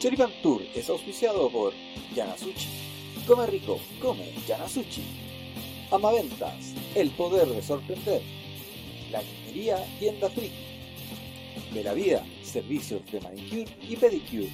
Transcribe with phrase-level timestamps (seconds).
[0.00, 1.74] Choripan Tour es auspiciado por
[2.14, 2.68] Yanasuchi.
[3.26, 5.02] Come rico, come Yanasuchi.
[5.90, 8.22] Amaventas, el poder de sorprender.
[9.10, 10.54] La Guinería Tienda Friki.
[11.74, 14.48] De la vida, servicios de manicure y pedicure.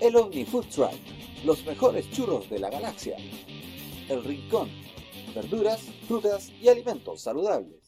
[0.00, 0.94] El Omni Food Truck,
[1.44, 3.18] los mejores churros de la galaxia.
[4.08, 4.70] El Rincón,
[5.34, 7.85] verduras, frutas y alimentos saludables.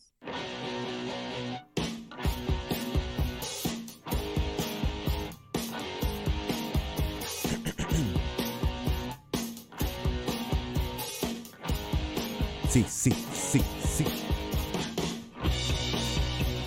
[12.87, 13.63] Sí, sí, sí,
[13.97, 14.05] sí.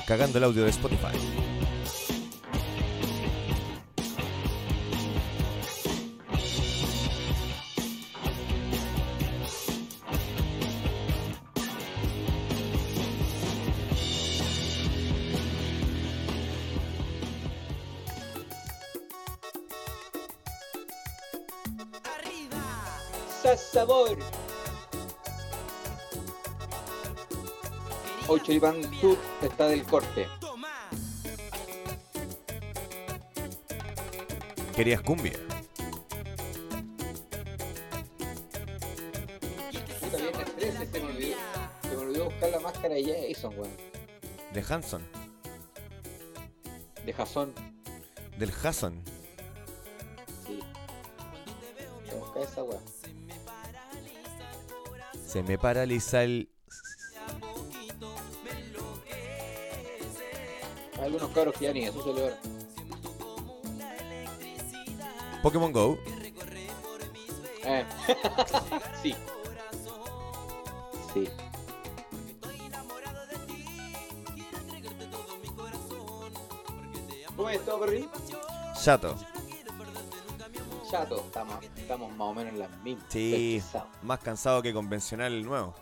[0.06, 1.41] Cagando el audio de Spotify.
[28.62, 30.28] Choripán Tour está del corte.
[34.76, 35.34] Querías cumbia.
[40.00, 41.38] Puta, viernes 13 se me olvidó.
[41.82, 43.72] Se me olvidó buscar la máscara de Jason, weón.
[44.54, 45.02] De Hanson.
[47.04, 47.54] De Jason.
[48.38, 49.02] Del Hasson.
[50.46, 50.60] Sí.
[52.06, 52.84] Voy a buscar esa weón.
[55.26, 56.52] Se me paraliza el.
[61.34, 62.34] Cabros que ya ni eso se le
[65.42, 65.98] Pokémon Go.
[67.64, 67.86] Eh.
[69.04, 69.16] sí.
[71.14, 71.30] Sí.
[77.36, 78.10] ¿Cómo es todo, perri?
[78.80, 79.16] Chato.
[80.90, 83.06] Chato, estamos, estamos más o menos en las mismas.
[83.10, 83.64] Sí.
[84.04, 85.74] Más cansado que convencional el nuevo.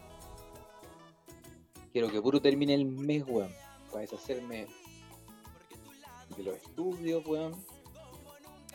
[1.92, 3.52] Quiero que puro termine el mes, weón.
[3.92, 4.68] Para deshacerme
[6.40, 7.56] de los estudios, weón.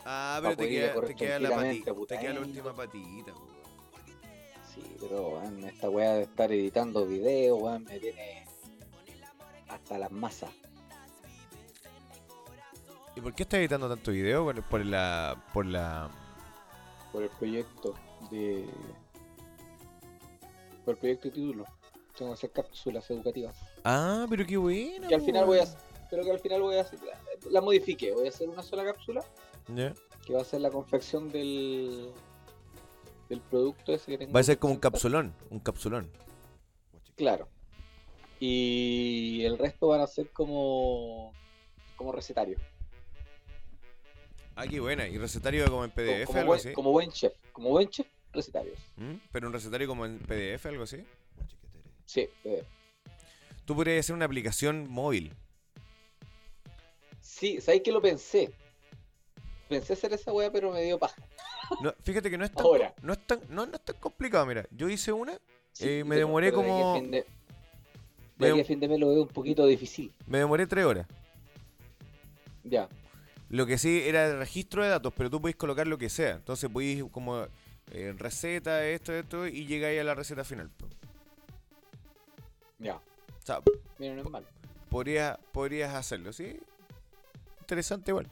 [0.05, 1.93] Ah, pero te queda, te queda la patita.
[2.07, 3.55] Te queda la última patita, weón.
[4.73, 8.45] Sí, pero weón, esta weá de estar editando videos, weón, me tiene
[9.67, 10.51] hasta las masas.
[13.15, 14.43] ¿Y por qué estás editando tanto video?
[14.43, 15.43] Por, por la.
[15.53, 16.09] por la.
[17.11, 17.95] por el proyecto
[18.29, 18.65] de.
[20.83, 21.65] por el proyecto de título.
[22.17, 23.55] Tengo que hacer cápsulas educativas.
[23.83, 25.07] Ah, pero qué bueno.
[25.07, 25.63] Que al final voy a.
[25.63, 25.75] weón.
[26.09, 26.99] Pero que al final voy a hacer.
[27.49, 28.11] La, modifiqué.
[28.11, 29.23] Voy a hacer una sola cápsula.
[30.25, 32.11] Que va a ser la confección del.
[33.29, 34.33] del producto ese que tengo.
[34.33, 35.33] Va a ser como un capsulón.
[35.49, 36.09] Un capsulón.
[37.15, 37.47] Claro.
[38.39, 41.33] Y el resto van a ser como.
[41.95, 42.57] como recetario.
[44.55, 45.07] Ah, qué buena.
[45.07, 46.73] ¿Y recetario como en PDF, como, algo buen, así?
[46.73, 47.33] como buen chef.
[47.51, 48.79] Como buen chef, recetarios.
[48.95, 49.15] ¿Mm?
[49.31, 51.03] ¿Pero un recetario como en PDF, algo así?
[52.05, 52.63] Sí, eh,
[53.65, 55.33] Tú podrías hacer una aplicación móvil.
[57.25, 58.51] Sí, ¿sabes que lo pensé?
[59.67, 61.15] Pensé hacer esa weá, pero me dio paja.
[61.81, 62.93] No, fíjate que no es tan, Ahora.
[63.01, 64.65] no es tan, no, no es tan complicado, mira.
[64.71, 65.37] Yo hice una,
[65.73, 67.25] Sí, Eh, me demoré pero de como- fin de-
[68.63, 70.13] fin de mes lo veo un poquito difícil.
[70.27, 71.05] me demoré tres horas.
[72.63, 72.87] Ya.
[73.49, 76.35] Lo que sí era el registro de datos, pero tú podés colocar lo que sea.
[76.35, 77.45] Entonces podéis como
[77.91, 80.71] eh, receta, esto, esto, y llegáis a la receta final.
[82.79, 82.95] Ya.
[82.95, 83.01] O
[83.45, 83.61] sea,
[83.99, 84.47] Mira, no es malo.
[84.89, 86.57] podrías, podrías hacerlo, ¿sí?
[87.65, 88.27] Interesante igual.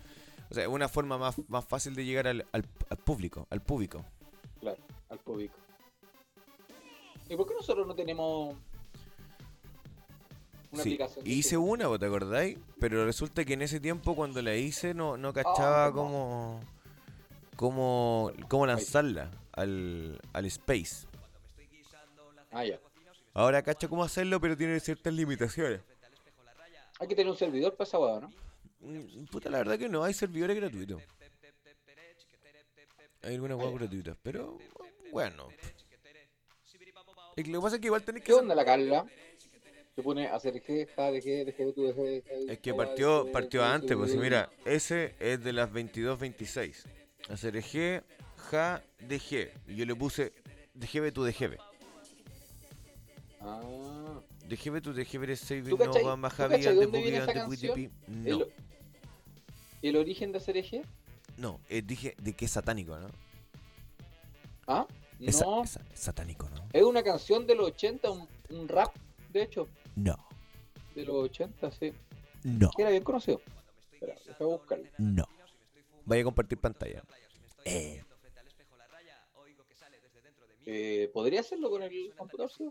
[0.51, 3.61] O sea, es una forma más, más fácil de llegar al, al, al público, al
[3.61, 4.05] público.
[4.59, 4.77] Claro,
[5.09, 5.55] al público.
[7.27, 8.55] ¿Y por qué nosotros no tenemos
[10.71, 11.25] una Sí, aplicación?
[11.25, 12.59] hice una, ¿vos te acordáis?
[12.79, 16.59] Pero resulta que en ese tiempo cuando la hice no, no cachaba ¿cómo?
[17.55, 21.07] cómo, cómo, cómo lanzarla al, al space.
[22.51, 22.79] Ah, ya.
[23.33, 25.81] Ahora cacho cómo hacerlo, pero tiene ciertas limitaciones.
[26.99, 28.43] Hay que tener un servidor para esa ¿no?
[28.83, 31.01] Mm, Puta, la verdad que no, hay servidores gratuitos.
[33.21, 33.69] Hay algunas ya.
[33.71, 34.57] gratuitas, pero
[35.11, 35.47] bueno.
[37.35, 39.05] Y lo que pasa es que igual tenés que ¿Qué onda la Carla?
[39.95, 40.61] Se pone a hacer
[41.73, 41.87] tú,
[42.47, 46.85] Es que partió, partió antes, pues mira, ese es de las 22.26.
[47.29, 48.03] Hacer G,
[48.49, 49.51] Ja, DG.
[49.67, 50.33] Y yo le puse
[50.73, 51.57] DGB tu DGB.
[53.39, 53.61] Ah.
[54.49, 56.63] Tu DGB es 6 ¿Tú no va más Javi.
[58.07, 58.45] No,
[59.83, 60.83] El, origen de hacer G?
[61.37, 63.07] no, eh, dije de que es satánico, ¿no?
[64.67, 64.87] ¿Ah?
[65.19, 65.27] No.
[65.29, 66.67] es sa- es satánico, ¿no?
[66.73, 68.93] Es una canción de los 80, un, un rap,
[69.31, 70.15] de hecho, No,
[70.95, 71.93] de los 80, sí.
[72.43, 73.41] no, era bien conocido.
[73.93, 74.85] Espera, deja buscarlo.
[74.97, 75.25] no.
[76.05, 77.01] Vaya a compartir pantalla.
[77.65, 78.03] Eh,
[80.65, 82.49] Eh, ¿Podría hacerlo con el computador?
[82.49, 82.69] sí?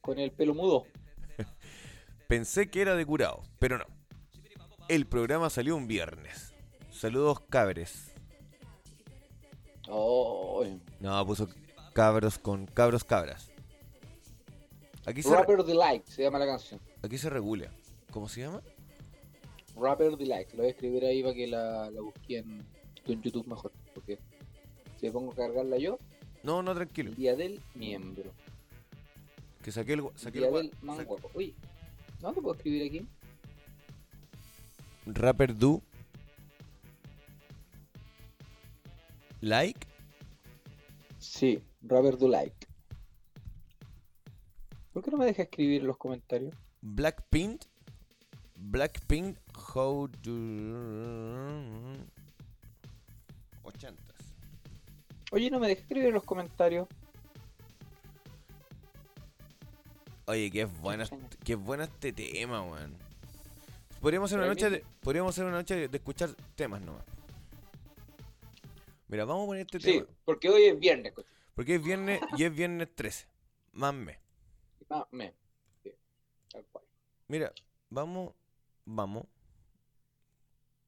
[0.00, 0.86] Con el pelo mudo.
[2.28, 3.84] pensé que era de curado, pero no.
[4.88, 6.52] El programa salió un viernes.
[6.90, 8.12] Saludos cabres.
[9.88, 10.64] Oh,
[11.00, 11.48] No, puso
[11.92, 13.50] cabros con cabros cabras.
[15.04, 16.80] Aquí se, Rapper Delight se llama la canción.
[17.02, 17.70] aquí se regula.
[18.12, 18.62] ¿Cómo se llama?
[19.76, 20.50] Rapper Delight.
[20.52, 22.64] Lo voy a escribir ahí para que la, la busque en,
[23.06, 23.72] YouTube mejor.
[23.94, 24.18] Porque
[25.00, 25.98] si me pongo a cargarla yo,
[26.42, 27.10] No, no, tranquilo.
[27.10, 28.30] el día del miembro.
[29.62, 31.30] Que saqué el, saqué el día del man guapo.
[31.34, 31.54] Uy,
[32.20, 33.06] ¿no te puedo escribir aquí?
[35.06, 35.82] Rapper Do.
[39.40, 39.86] Like.
[41.18, 42.54] Sí, Rapper Delight.
[44.92, 46.54] ¿Por qué no me deja escribir en los comentarios?
[46.80, 47.62] Blackpink.
[48.56, 49.38] Blackpink.
[49.74, 52.06] How do.
[53.62, 54.02] 80
[55.32, 56.86] Oye, no me deja escribir en los comentarios.
[60.26, 61.04] Oye, qué es buena,
[61.42, 63.01] qué bueno este tema, weón.
[64.02, 67.04] Podríamos hacer una noche de, podríamos hacer una noche de, escuchar temas nomás.
[69.06, 70.06] Mira, vamos a poner este Sí, tema.
[70.24, 71.28] porque hoy es viernes, coche.
[71.54, 73.28] Porque es viernes y es viernes 13.
[73.74, 74.18] Más mes.
[75.12, 75.32] Me.
[75.84, 75.94] Sí,
[76.50, 76.84] tal cual.
[77.28, 77.52] Mira,
[77.90, 78.34] vamos,
[78.84, 79.24] vamos.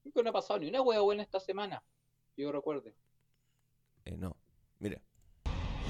[0.02, 1.84] Creo que no ha pasado ni una hueá buena esta semana.
[2.36, 2.96] Yo recuerde.
[4.06, 4.36] Eh, no.
[4.80, 5.00] Mira,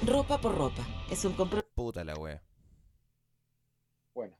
[0.05, 0.85] Ropa por ropa.
[1.09, 1.67] Es un compromiso.
[1.73, 2.43] puta la wea.
[4.13, 4.37] Bueno.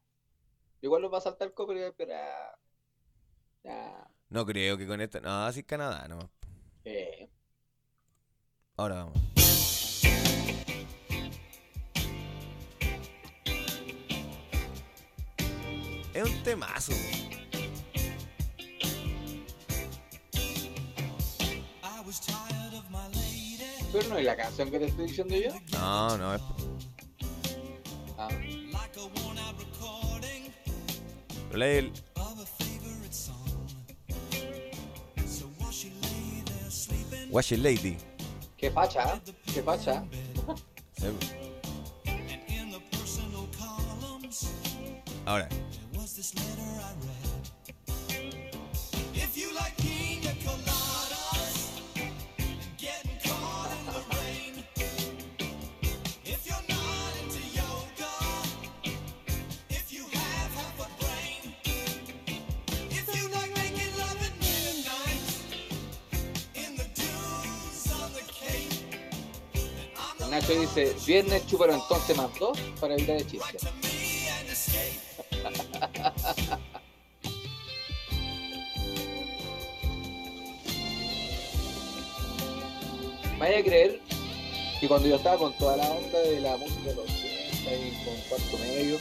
[0.81, 2.13] Igual nos va a saltar el copyright, pero.
[2.13, 2.59] ah,
[4.29, 5.19] No creo que con esta.
[5.19, 6.27] No, así Canadá nomás.
[6.83, 7.29] Eh.
[8.77, 9.19] Ahora vamos.
[16.13, 16.94] Es un temazo.
[23.91, 25.51] Pero no es la canción que te estoy diciendo yo.
[25.71, 26.41] No, no, es.
[28.18, 28.27] Ah,
[31.50, 31.68] Pero la
[37.35, 37.97] del- Wash It Lady.
[38.57, 39.21] qué facha, ¿eh?
[39.53, 40.03] qué facha.
[40.97, 41.07] Sí.
[45.25, 45.49] Ahora.
[70.47, 73.57] Nacho dice, viernes chúpalo entonces más dos para evitar el chiste.
[83.39, 84.00] Vaya a creer
[84.80, 88.06] que cuando yo estaba con toda la onda de la música de los 80 y
[88.06, 89.00] con cuarto medio,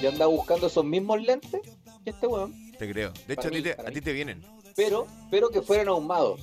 [0.00, 1.60] yo andaba buscando esos mismos lentes
[2.04, 3.12] que este weón, Te creo.
[3.26, 4.42] De hecho, a ti a te vienen.
[4.74, 6.40] pero, pero que fueran ahumados.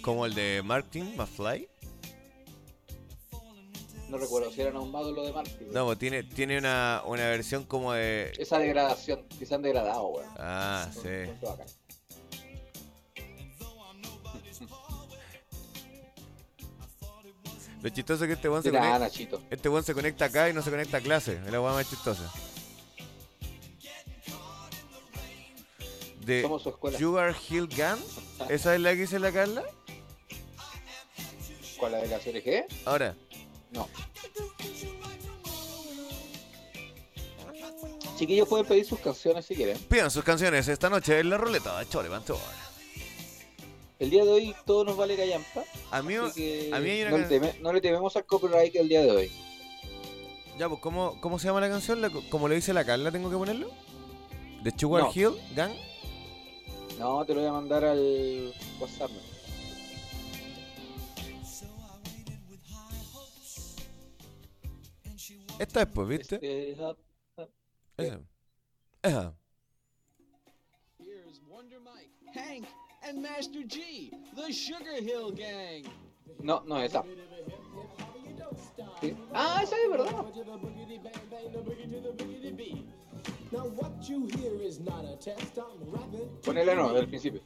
[0.00, 1.68] Como el de Martin McFly.
[4.08, 5.72] No recuerdo si eran ahumados los de Martin.
[5.72, 8.32] No, pues tiene, tiene una, una versión como de.
[8.38, 10.28] Esa degradación, que se han degradado, weón.
[10.38, 11.32] Ah, Son- sí.
[11.40, 11.58] son.
[17.82, 18.98] Lo chistoso es que este weón se conecta.
[18.98, 19.42] Nachito.
[19.50, 21.40] Este weón se conecta acá y no se conecta a clase.
[21.44, 22.32] Es la weá más chistosa.
[26.24, 26.98] De Somos su escuela.
[26.98, 28.48] Sugar Hill Gun.
[28.48, 29.62] ¿Esa es la que dice la Carla?
[31.78, 32.66] ¿Cuál la de la CRG?
[32.86, 33.14] Ahora,
[33.72, 33.88] No.
[38.18, 39.76] Chiquillos pueden pedir sus canciones si quieren.
[39.78, 42.38] pidan sus canciones esta noche en la ruleta de Chore Pantor.
[43.98, 45.64] El día de hoy todo nos vale callampa.
[45.90, 48.24] A mí, así que a mí hay una no, le teme- no le tememos al
[48.26, 49.32] copyright el día de hoy.
[50.58, 52.00] Ya, pues, ¿cómo, ¿cómo se llama la canción?
[52.00, 53.70] La- ¿Cómo le dice la Carla tengo que ponerlo?
[54.62, 55.12] ¿De Sugar No.
[55.14, 55.74] Hill Gun?
[56.98, 59.10] No, te lo voy a mandar al WhatsApp.
[59.10, 59.25] ¿no?
[65.58, 66.34] Esta es, pues, ¿viste?
[66.36, 66.96] Este, Esa.
[69.02, 69.34] Esa.
[70.98, 72.66] Here's Wonder Mike, Hank,
[73.02, 75.84] and Master G, the Sugar Hill Gang.
[76.40, 77.02] no, no, esa.
[79.00, 79.16] Sí.
[79.32, 80.24] Ah, esa es verdad.
[86.44, 87.40] Ponela no, del principio.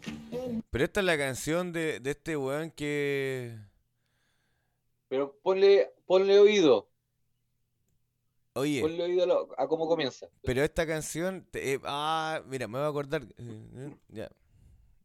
[0.71, 3.57] Pero esta es la canción de, de este weón que.
[5.09, 6.90] Pero ponle, ponle oído.
[8.61, 10.27] Oye, Ponle oído a, cómo comienza.
[10.43, 11.47] pero esta canción.
[11.51, 13.23] te- eh, ah, mira, me voy a acordar.
[13.23, 14.31] eh, eh, ya.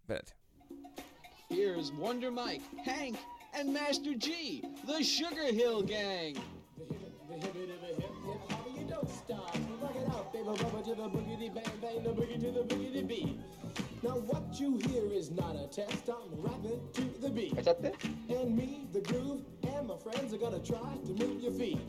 [0.02, 0.34] Espérate.
[1.50, 3.18] Here's Wonder Mike, Hank,
[3.54, 6.36] and Master G, the Sugar Hill Gang.
[14.04, 16.08] Now what you hear is not a test.
[16.10, 17.56] I'm rapping to the beat.
[17.56, 17.94] ¿Cachaste?
[18.30, 19.42] And me, the groove,
[19.78, 21.80] and my friends are gonna try to move your feet.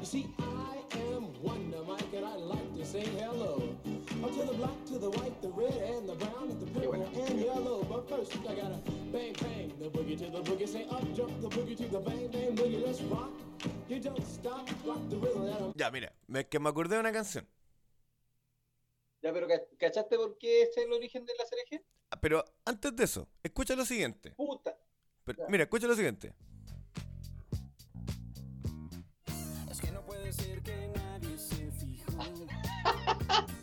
[0.00, 0.76] You see, I
[1.12, 3.76] am Wonder Mike, and I like to say hello.
[4.24, 6.94] Up to the black, to the white, the red, and the brown, and the purple,
[7.02, 7.84] and yellow.
[7.84, 8.78] But first, I gotta
[9.12, 10.68] bang bang the boogie to the boogie.
[10.68, 12.84] Say up jump the boogie to the bang bang boogie.
[12.86, 13.30] Let's rock.
[13.88, 15.72] You don't stop, rock the rhythm.
[15.76, 17.46] Ya, mira, me, que me acordé de una canción.
[19.22, 21.84] Ya, pero ca- ¿cachaste por qué es el origen de la cereje?
[22.10, 24.32] Ah, Pero antes de eso, escucha lo siguiente.
[24.36, 24.76] Puta.
[25.24, 26.32] Pero- mira, escucha lo siguiente.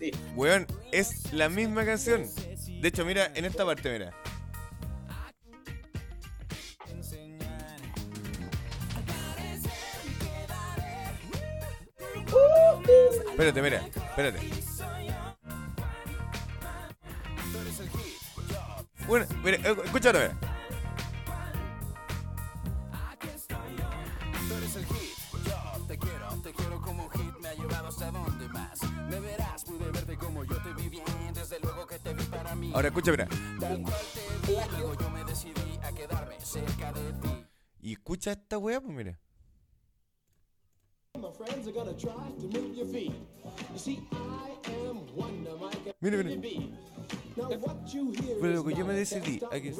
[0.03, 0.11] Sí.
[0.35, 2.25] Weón, es la misma canción.
[2.81, 4.11] De hecho, mira, en esta parte, mira.
[13.31, 14.39] Espérate, mira, espérate.
[19.07, 20.52] Bueno, mira, escúchalo, mira.
[36.53, 37.45] Cerca de ti.
[37.81, 39.19] Y escucha esta weá, pues mira.
[41.15, 43.13] My friends are gonna try to move your feet.
[43.71, 44.51] You see, I
[44.87, 45.95] am Wonder Mike.
[45.99, 46.41] Mira, mira.
[48.41, 49.71] Pero que yo me decidí a que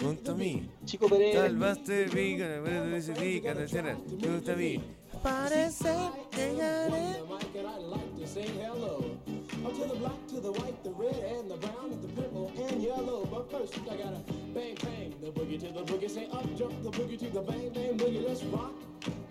[0.00, 0.70] junto a mí.
[0.84, 1.42] Chico Pereira.
[1.42, 4.82] Tal Buster Vegan, me decidí que te será junto a mí.
[5.22, 5.94] Parece
[6.30, 6.52] que
[9.62, 9.78] gané.
[9.78, 9.92] Wonder Mike and I like to.
[9.92, 13.26] The black, to the white, the red, and the brown, and the purple, and yellow.
[13.26, 14.20] But first, I gotta
[14.54, 16.10] bang bang the boogie to the boogie.
[16.10, 18.26] Say up jump the boogie to the bang bang boogie.
[18.26, 18.72] Let's rock.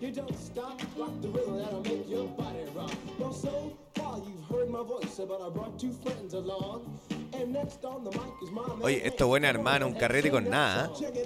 [0.00, 2.92] You don't stop, rock the rhythm that'll make your body rock.
[3.18, 6.98] Well, so far you've heard my voice, but I brought two friends along.
[7.34, 8.62] And next on the mic is my.
[8.82, 10.90] Oye, esta buena hermana, un carrete con nada.
[11.00, 11.22] ¿eh?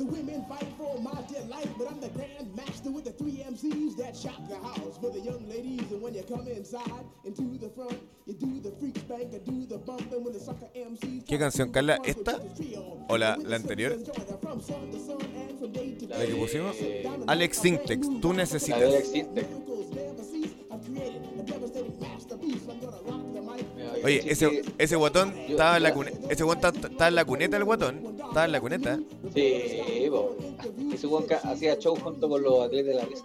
[0.00, 1.68] The women fight for my delight.
[1.76, 5.20] But I'm the grand master with the three MCs that shock the house for the
[5.20, 5.92] young ladies.
[5.92, 9.44] And when you come inside and to the front, you do the freak spank and
[9.44, 10.10] do the bump.
[10.10, 11.98] And when the sucker MCs ¿Qué canción, Carla?
[12.02, 12.40] ¿Esta?
[13.10, 13.98] ¿O la- la anterior?
[16.08, 16.76] ¿La que pusimos?
[17.26, 18.80] Alex Sintex, tú necesitas.
[18.80, 19.69] Alex Sintek.
[24.04, 26.18] Oye, ese, ese guatón estaba en la cuneta.
[26.30, 28.16] Ese guatón está- estaba en la cuneta, el guatón.
[28.16, 28.98] Estaba en la cuneta.
[29.34, 30.36] Sí, po.
[30.92, 33.24] Ese ca- hacía show junto con los atletas de la risa.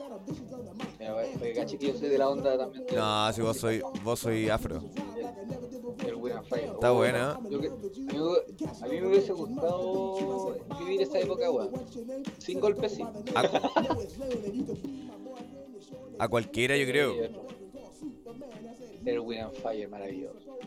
[1.34, 4.50] Porque caché que yo soy de la onda también No, si vos soy, vos soy
[4.50, 4.82] afro.
[6.74, 7.58] Está buena, a, mí,
[9.01, 11.72] me- hubiese gustado vivir esa época, weón.
[12.39, 13.03] Sin golpes, sí.
[16.20, 17.13] A cualquiera, yo creo.
[19.05, 20.57] El Fire, maravilloso.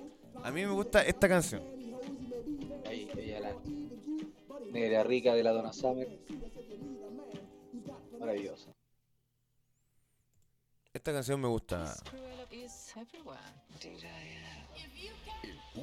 [0.43, 1.63] A mí me gusta esta canción.
[2.87, 3.57] Ahí, ella la
[4.71, 6.09] negra rica de la Donna Summer.
[8.19, 8.75] Maravilloso.
[10.93, 11.95] Esta canción me gusta.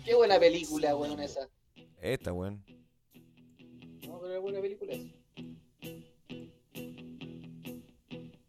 [0.03, 1.50] Qué buena película, weón, esa.
[2.01, 2.63] Esta, weón.
[4.07, 5.09] No, pero es buena película esa.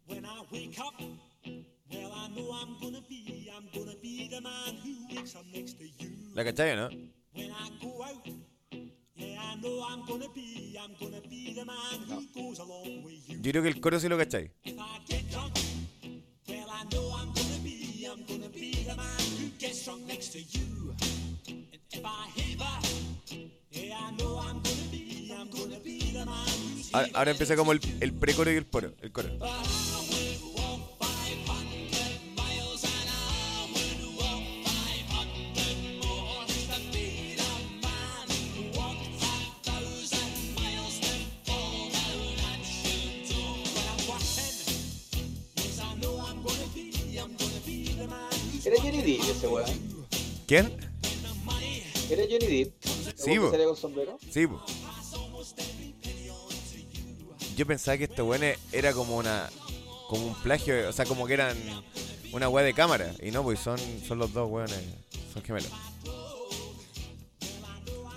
[0.07, 1.16] When I wake up,
[6.33, 6.89] ¿La cachai no?
[13.27, 13.41] You.
[13.41, 14.51] Yo creo que el coro sí lo cachai.
[26.93, 28.93] Ahora, ahora empieza como el, el precoro y el coro.
[29.01, 29.29] El coro.
[48.67, 49.69] Era Johnny Depp ese weón.
[50.45, 50.77] ¿Quién?
[52.09, 52.73] Era Johnny Depp.
[53.15, 53.45] Sí, ¿El weón po.
[53.45, 54.19] que salía con sombrero?
[54.29, 54.61] Sí, po.
[57.55, 58.43] Yo pensaba que este weón
[58.73, 59.49] era como una.
[60.09, 61.55] como un plagio, o sea, como que eran
[62.33, 63.09] una weá de cámara.
[63.23, 64.83] Y no, pues son, son los dos weones.
[65.33, 65.71] Son gemelos.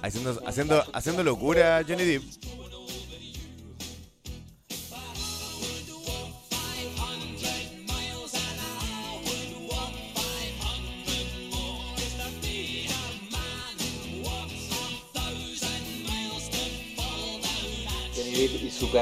[0.02, 2.25] Haciendo, haciendo, haciendo locura Johnny Depp.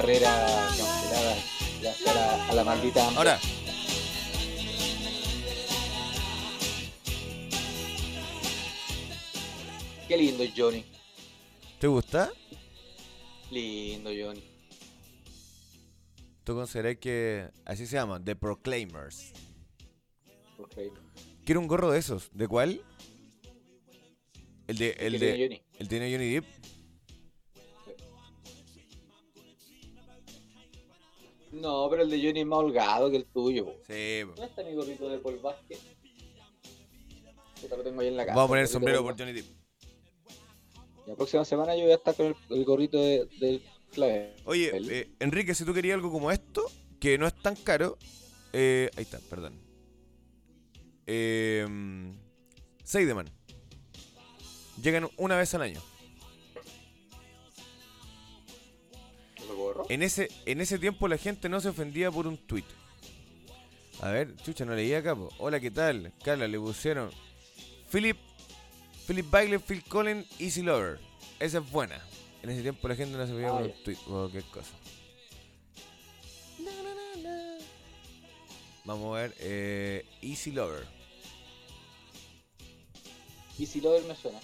[0.09, 0.47] Carrera
[0.79, 1.37] cancelada
[1.83, 3.09] gracias a la, a la maldita.
[3.11, 3.38] Ahora,
[10.09, 10.87] Qué lindo es Johnny.
[11.79, 12.33] ¿te gusta?
[13.50, 14.43] Lindo Johnny.
[16.43, 18.19] ¿Tú considerás que así se llama?
[18.25, 19.35] The Proclaimers.
[21.45, 22.31] Quiero un gorro de esos.
[22.33, 22.81] ¿De cuál?
[24.67, 24.97] El de.
[24.99, 25.19] El ¿Qué de.
[25.19, 25.62] tiene Johnny?
[25.79, 26.58] El tiene Johnny Depp.
[31.61, 33.67] No, pero el de Johnny es más holgado que el tuyo.
[33.87, 34.21] Sí.
[34.27, 35.81] ¿Dónde está mi gorrito de Paul Vázquez?
[37.69, 38.37] Lo tengo ahí en la casa.
[38.37, 39.47] Vamos a poner el sombrero por Johnny Depp.
[41.07, 43.62] La próxima semana yo voy a estar con el, el gorrito de, del
[43.93, 44.37] clave.
[44.45, 46.65] Oye, eh, Enrique, si tú querías algo como esto,
[47.00, 47.97] que no es tan caro.
[48.53, 49.59] eh, ahí está, perdón.
[51.07, 51.67] Eh,
[52.85, 53.31] Seideman.
[54.83, 55.81] Llegan una vez al año.
[59.88, 62.64] En ese, en ese tiempo la gente no se ofendía por un tweet.
[64.00, 65.17] A ver, chucha, no leía acá.
[65.17, 65.28] po.
[65.38, 66.12] Hola, ¿qué tal?
[66.25, 67.11] Carla, le pusieron
[67.90, 68.17] Philip,
[69.07, 71.00] Philip Bailey, Phil Collins, Easy Lover.
[71.40, 72.00] Esa es buena.
[72.43, 74.73] En ese tiempo la gente no se ofendía por un tweet o cualquier cosa.
[78.85, 80.87] Vamos a ver, eh, Easy Lover.
[83.59, 84.38] Y si lo me suena.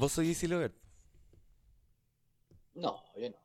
[0.00, 0.72] ¿Vos sois Easy Lover?
[2.72, 3.36] No, yo no.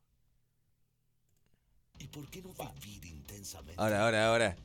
[1.98, 3.74] ¿Y por qué no vivir intensamente?
[3.76, 4.56] Ahora, ahora, ahora.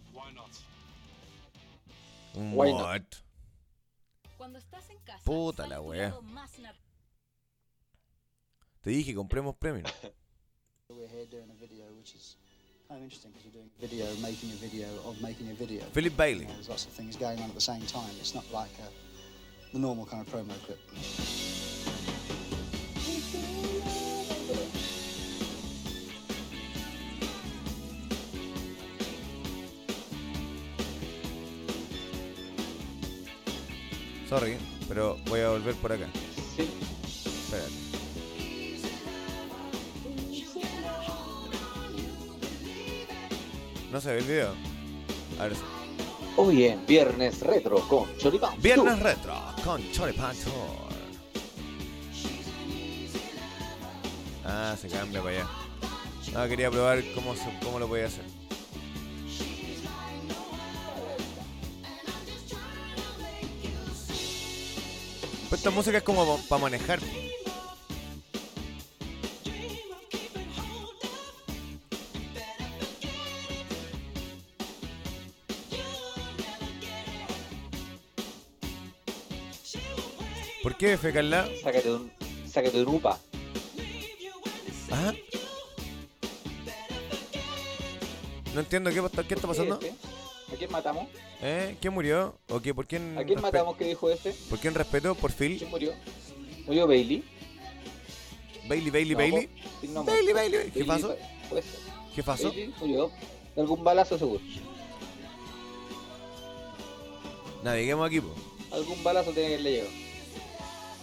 [2.33, 2.81] Un Why not?
[2.81, 3.01] what?
[4.37, 6.15] Cuando estás en casa, Puta la wea.
[8.79, 9.85] Te dije, compremos premium.
[10.87, 12.37] We're here doing a video, which is
[12.87, 15.83] kind of interesting because we're doing a video, making a video of making a video.
[15.91, 16.45] Philip Bailey.
[16.45, 18.11] There's lots of things going on at the same time.
[18.21, 18.89] It's not like uh
[19.73, 20.79] the normal kind of promo clip.
[34.31, 36.07] Sorry, pero voy a volver por acá.
[36.55, 36.69] Sí.
[37.05, 37.69] Espérate.
[43.91, 44.53] No se ve el video.
[45.39, 45.53] A ver.
[46.37, 48.59] Hoy en Viernes Retro con Choripán.
[48.61, 50.91] Viernes retro con Choripan Tour.
[54.45, 55.47] Ah, se cambia para allá.
[56.33, 58.23] No, quería probar cómo, se- cómo lo podía hacer.
[65.61, 66.99] Esta música es como para manejar.
[80.63, 81.13] ¿Por qué, F.
[81.13, 81.47] Carla?
[81.61, 82.11] Sácate un,
[82.47, 83.19] sácate un upa.
[84.89, 85.13] ¿Ah?
[88.55, 89.75] No entiendo qué, qué está pasando.
[89.75, 91.07] ¿A quién matamos?
[91.41, 91.75] ¿Eh?
[91.81, 92.37] ¿Quién murió?
[92.49, 92.73] ¿O qué?
[92.73, 93.17] ¿Por quién?
[93.17, 94.31] ¿A quién matamos que dijo ese?
[94.49, 95.15] ¿Por quién respeto?
[95.15, 95.57] ¿Por Phil?
[95.57, 95.93] ¿Quién murió?
[96.67, 97.23] ¿Murió Bailey?
[98.67, 99.49] Bailey, Bailey, No, Bailey.
[99.89, 100.33] no Bailey.
[100.33, 100.71] Bailey.
[100.71, 101.15] ¿Qué pasó?
[101.49, 101.79] puede ser.
[102.15, 102.49] ¿Qué pasó?
[102.49, 103.11] Bailey murió.
[103.55, 104.41] De algún balazo seguro.
[107.63, 108.33] Naveguemos aquí, po.
[108.71, 109.91] Algún balazo tiene que haberle llegado.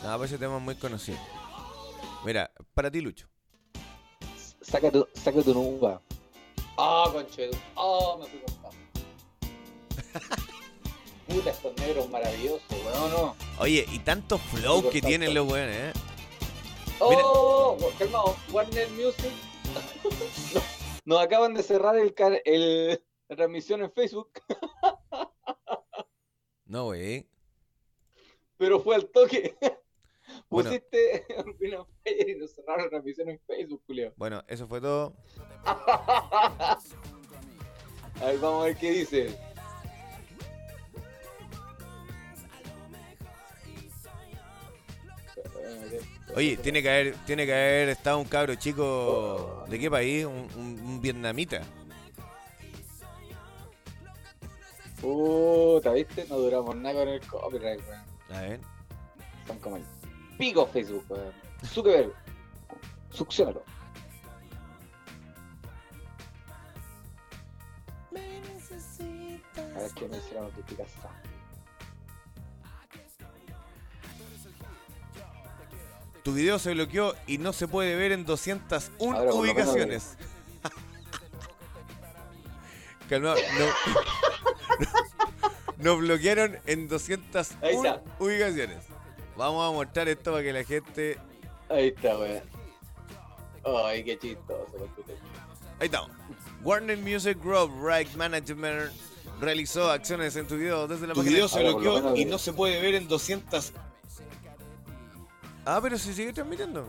[0.05, 1.19] No, pues ese tema es muy conocido.
[2.25, 3.29] Mira, para ti, Lucho.
[4.61, 6.01] Sácate, sácate un uva.
[6.77, 7.53] Ah, conchedo.
[7.77, 8.58] Ah, me fui con.
[11.29, 13.37] Puta, estos negros maravillosos, weón, no.
[13.61, 15.09] Oye, y tantos flows que Tanto.
[15.09, 15.93] tienen los weones, ¿eh?
[17.01, 19.33] Oh, calmado, Warner Music.
[21.05, 24.31] No, Nos acaban de cerrar el, el la transmisión en Facebook,
[26.65, 27.27] No, wey.
[28.57, 29.57] pero fue al toque.
[30.51, 30.71] Bueno.
[30.71, 31.47] Pusiste of
[32.05, 34.13] Fire y nos cerraron la transmisión en Facebook, Julio.
[34.17, 35.15] Bueno, eso fue todo.
[35.65, 36.79] A
[38.25, 39.39] ver, vamos a ver qué dice.
[46.35, 49.65] Oye, tiene que haber, tiene que haber estado un cabro chico.
[49.69, 50.25] ¿De qué país?
[50.25, 51.63] Un, un- un vietnamita.
[55.01, 56.27] Puta, ¿viste?
[56.29, 58.03] No duramos nada con el copyright, weón.
[58.37, 58.61] A ver.
[59.47, 59.85] Son como el
[60.39, 61.33] pico Facebook, weón.
[61.65, 62.13] Zuckerberg.
[63.11, 63.63] Succionalo.
[69.77, 71.13] A ver qué me la notificación.
[76.29, 79.65] Tu video se bloqueó y no se puede ver en 201 Ahora, por lo menos,
[79.65, 80.19] ubicaciones.
[83.09, 83.67] Calma, no.
[85.79, 88.03] Nos bloquearon en 201 Ahí está.
[88.19, 88.77] ubicaciones.
[89.39, 91.17] vamos a mostrar esto para que la gente.
[91.71, 92.43] Ahí está, weón.
[93.87, 94.67] Ay, qué chistoso.
[95.81, 96.11] Ahí estamos.
[96.63, 98.93] Warner Music Group Right Management
[99.41, 101.37] realizó acciones en tu video desde la Tu página.
[101.37, 103.73] video se bloqueó y no se puede ver en 200.
[105.71, 106.87] Ah, pero se sigue transmitiendo.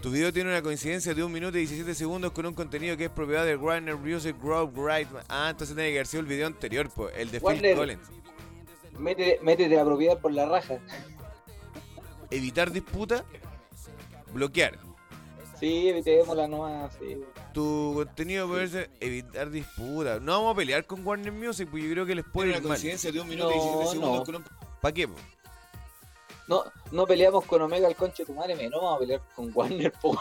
[0.00, 3.06] Tu video tiene una coincidencia de 1 minuto y 17 segundos con un contenido que
[3.06, 5.08] es propiedad de Warner Music Group Right.
[5.28, 7.76] Ah, entonces tiene que haber sido el video anterior, pues, el de Phil Warner.
[7.76, 8.08] Collins.
[8.96, 10.78] Métete, métete la propiedad por la raja.
[12.30, 13.24] Evitar disputa,
[14.32, 14.78] bloquear.
[15.58, 16.94] Sí, evitémosla nomás.
[17.00, 17.18] Sí.
[17.52, 20.20] Tu contenido puede ser evitar disputa.
[20.20, 22.64] No vamos a pelear con Warner Music, porque yo creo que les puede Tiene ir
[22.64, 22.76] una mal.
[22.76, 24.24] coincidencia de 1 minuto y No, 17 segundos no.
[24.24, 24.44] con un.
[24.80, 25.08] ¿Para qué?
[25.08, 25.14] po?
[26.52, 29.50] No, no peleamos con Omega el conche de tu madre, menos vamos a pelear con
[29.54, 30.20] Warner, po.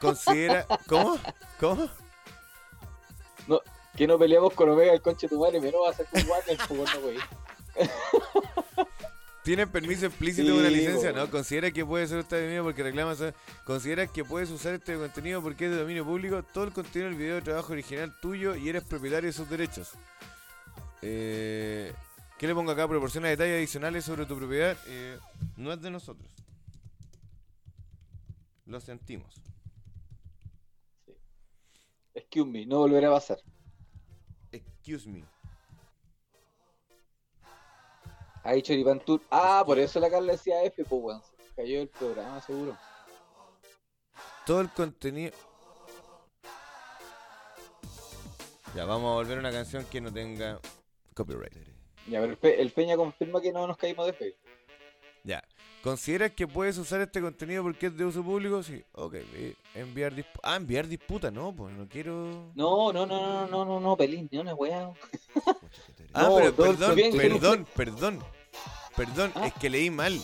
[0.00, 0.66] Considera.
[0.88, 1.18] ¿Cómo?
[1.60, 1.86] ¿Cómo?
[3.94, 6.26] Que no peleamos con Omega el conche de tu madre, menos va a ser con
[6.30, 7.18] Warner, po, no, güey.
[9.44, 11.12] ¿Tienen permiso explícito Sí, de una licencia?
[11.12, 11.18] po.
[11.18, 13.22] No, considera que puede ser este dominio porque reclamas.
[13.66, 16.42] Considera que puedes usar este contenido porque es de dominio público.
[16.42, 19.90] Todo el contenido del video de trabajo original tuyo y eres propietario de sus derechos.
[21.02, 21.92] Eh,
[22.38, 22.86] ¿Qué le pongo acá?
[22.86, 24.76] Proporciona detalles adicionales sobre tu propiedad.
[24.86, 25.18] Eh,
[25.56, 26.30] no es de nosotros.
[28.66, 29.40] Lo sentimos.
[32.12, 33.38] Excuse me, no volverá a pasar.
[34.52, 35.24] Excuse me.
[38.42, 39.22] Ahí Choripan Tour.
[39.30, 41.18] Ah, por eso la Carla decía F, pues.
[41.38, 42.76] Se cayó el programa, seguro.
[44.44, 45.32] Todo el contenido.
[48.74, 50.60] Ya, vamos a volver a una canción que no tenga
[51.14, 51.75] copyright.
[52.08, 54.34] Ya, pero el, Pe- el Peña confirma que no nos caímos de fe.
[55.24, 55.42] Ya.
[55.82, 58.62] ¿Consideras que puedes usar este contenido porque es de uso público?
[58.62, 58.82] Sí.
[58.92, 59.16] Ok.
[59.74, 60.40] Enviar disputa.
[60.42, 62.50] Ah, enviar disputa, no, pues no quiero.
[62.54, 64.90] No, no, no, no, no, no, no, Pelín, ni una weá.
[66.12, 68.20] Ah, No, pero perdón, bien, perdón, perdón.
[68.96, 69.46] Perdón, Ah.
[69.48, 70.18] es que leí mal.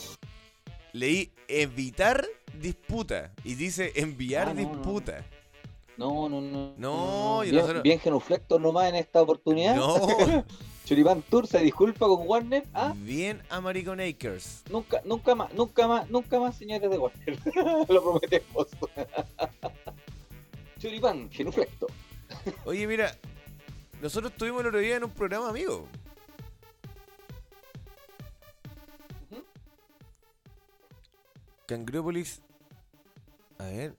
[0.92, 2.26] Leí evitar
[2.58, 4.68] disputa y dice enviar Ah, no, no.
[4.70, 5.24] disputa.
[5.96, 6.74] No, no, no.
[6.76, 9.76] No, y bien, nosotros- bien genuflectos nomás en esta oportunidad.
[9.76, 9.96] No.
[10.92, 12.64] Choripán Tour se disculpa con Warner.
[12.74, 14.62] Ah, Bien American Acres.
[14.70, 17.38] nunca, nunca más, nunca más, nunca más, señores de Warner.
[17.88, 18.66] Lo prometemos.
[20.78, 21.86] Choripán, genuflecto.
[22.66, 23.16] Oye, mira,
[24.02, 25.88] nosotros estuvimos el otro día en un programa amigo.
[31.66, 32.42] Cangreópolis.
[33.58, 33.96] A ver.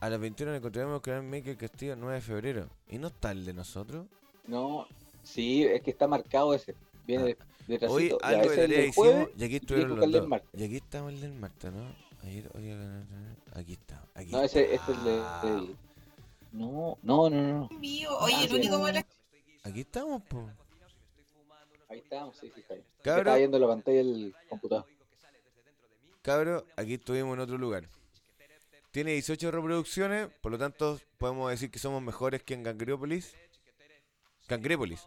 [0.00, 2.68] A las 21 nos encontraremos con el Maker Castillo 9 de febrero.
[2.88, 4.06] ¿Y no está el de nosotros?
[4.46, 4.86] No,
[5.24, 6.74] sí, es que está marcado ese.
[7.06, 7.92] Viene de, detrásito.
[7.94, 8.28] Hoy Ah.
[8.28, 9.28] algo ese de el tarea del hicimos jueves.
[9.36, 10.28] y aquí estuvieron los el del dos.
[10.28, 10.60] martes.
[10.60, 11.94] Y aquí estamos el del Marta, ¿no?
[12.22, 12.76] Ayer, oye,
[13.54, 14.02] aquí está.
[14.14, 14.74] Aquí No, ese, está.
[14.76, 15.76] este es el de- del.
[16.52, 17.68] No, no, no, no.
[17.80, 18.80] Oye, el Ah, único sí.
[18.80, 19.00] bueno
[19.64, 20.48] Aquí estamos, po.
[21.88, 22.86] Ahí estamos, sí, sí, está bien.
[23.02, 23.20] Cabro.
[23.22, 24.86] Estaba viendo la pantalla del computador.
[26.22, 27.88] Cabro, aquí estuvimos en otro lugar.
[28.90, 33.34] Tiene 18 reproducciones, por lo tanto podemos decir que somos mejores que en Cangreópolis.
[34.46, 35.06] Cangrépolis.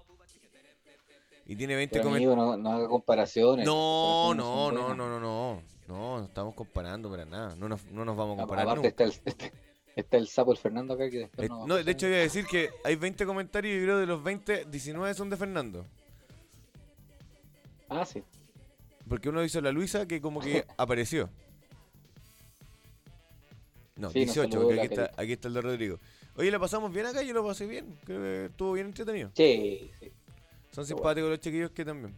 [1.46, 2.36] Y tiene 20 Pero comentarios.
[2.36, 3.66] no, no haga comparaciones.
[3.66, 5.62] No, no, no, no, no, no.
[5.88, 7.56] No, no estamos comparando para nada.
[7.56, 8.90] No nos, no nos vamos a comparar Aparte nunca.
[8.90, 9.54] está el, este-
[9.96, 12.20] está el sapo el Fernando acá que después Eh, no, no, de hecho, voy a
[12.20, 15.86] decir que hay 20 comentarios y creo de los 20, 19 son de Fernando.
[17.88, 18.22] Ah, sí.
[19.08, 21.30] Porque uno hizo la Luisa que como que apareció.
[23.96, 26.00] No, Sí, nos 18, saludó porque aquí está, aquí está el de Rodrigo.
[26.38, 27.22] Oye, ¿la pasamos bien acá?
[27.24, 27.98] Yo lo pasé bien.
[28.06, 29.32] Creo que estuvo bien entretenido.
[29.36, 30.12] Sí, sí.
[30.72, 32.16] Son Qué simpáticos los chiquillos que también.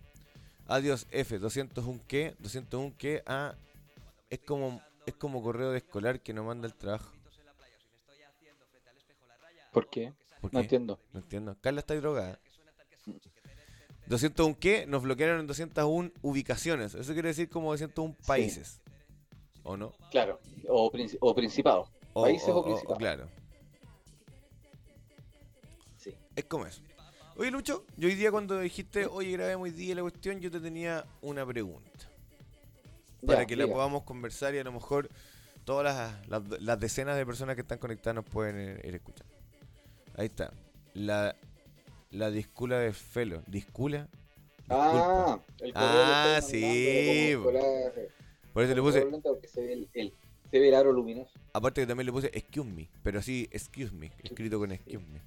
[0.68, 3.56] Adiós, F, 201 que, 201 que, ah,
[4.30, 7.12] es como, es como correo de escolar que no manda el trabajo.
[9.72, 10.14] ¿Por qué?
[10.42, 10.64] ¿Por No qué?
[10.66, 11.00] entiendo.
[11.14, 11.56] No entiendo.
[11.62, 12.40] Carla está drogada.
[14.08, 16.96] 201 que nos bloquearon en 201 ubicaciones.
[16.96, 18.82] Eso quiere decir como 201 países.
[19.64, 19.94] ¿O no?
[20.12, 20.40] Claro.
[20.68, 21.88] O, princi- o principado.
[22.14, 22.98] O, Países o, o- o- principados.
[22.98, 23.30] claro.
[26.40, 26.82] Es como eso.
[27.36, 30.62] Oye, Lucho, yo hoy día cuando dijiste, oye, grabemos hoy día la cuestión, yo te
[30.62, 32.10] tenía una pregunta.
[33.26, 33.76] Para Ya, que la diga.
[33.76, 35.10] podamos conversar y a lo mejor
[35.66, 39.34] todas las, las- las decenas de personas que están conectadas nos pueden ir, escuchando.
[40.16, 40.54] Ahí está.
[40.94, 41.36] La,
[42.12, 43.44] la discula de Felo.
[43.48, 44.08] ¿Discula?
[44.70, 47.36] Ah, el correo Ah, estoy mandando, sí,
[48.54, 49.06] Por eso le puse,
[49.62, 50.14] ve el, el-
[50.52, 51.32] se ve el aro luminoso.
[51.52, 55.20] aparte que también le puse excuse me, pero así excuse me, escrito con excuse me.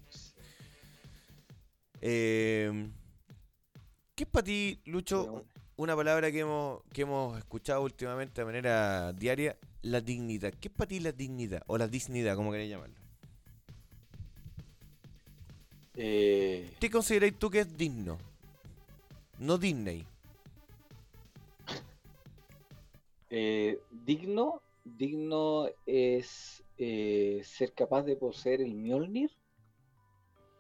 [2.02, 2.90] Eh,
[4.16, 9.12] ¿Qué es para ti, Lucho, una palabra que hemos, que hemos escuchado últimamente de manera
[9.12, 9.56] diaria?
[9.82, 10.52] La dignidad.
[10.60, 11.62] ¿Qué es para ti la dignidad?
[11.66, 12.96] O la dignidad, como queréis llamarlo.
[15.94, 18.18] Eh, ¿Qué consideráis tú que es digno?
[19.38, 20.04] No Disney.
[23.30, 29.30] Eh, digno, digno es eh, ser capaz de poseer el Mjolnir.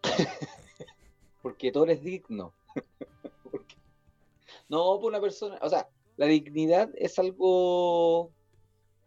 [1.42, 2.54] Porque Thor es digno.
[3.50, 3.76] Porque-
[4.68, 8.32] No, pues una persona, o sea, la dignidad es algo,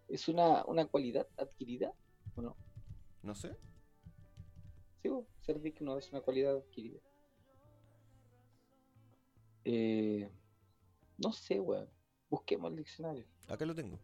[0.07, 1.93] es una, una cualidad adquirida,
[2.35, 2.55] ¿o no?
[3.23, 3.55] No sé.
[5.01, 6.99] Sí, bo, ser digno es una cualidad adquirida.
[9.63, 10.29] Eh,
[11.17, 11.89] no sé, weón.
[12.29, 13.25] Busquemos el diccionario.
[13.47, 13.99] Acá lo tengo.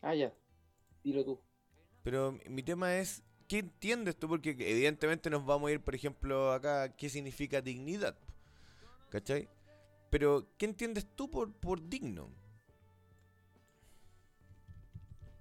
[0.00, 0.32] Ah, ya.
[1.04, 1.40] Dilo tú.
[2.02, 3.22] Pero mi tema es,
[3.52, 4.28] ¿qué entiendes tú?
[4.28, 8.16] Porque evidentemente nos vamos a ir, por ejemplo, acá, ¿qué significa dignidad?
[9.10, 9.46] ¿Cachai?
[10.08, 12.30] Pero, ¿qué entiendes tú por, por digno?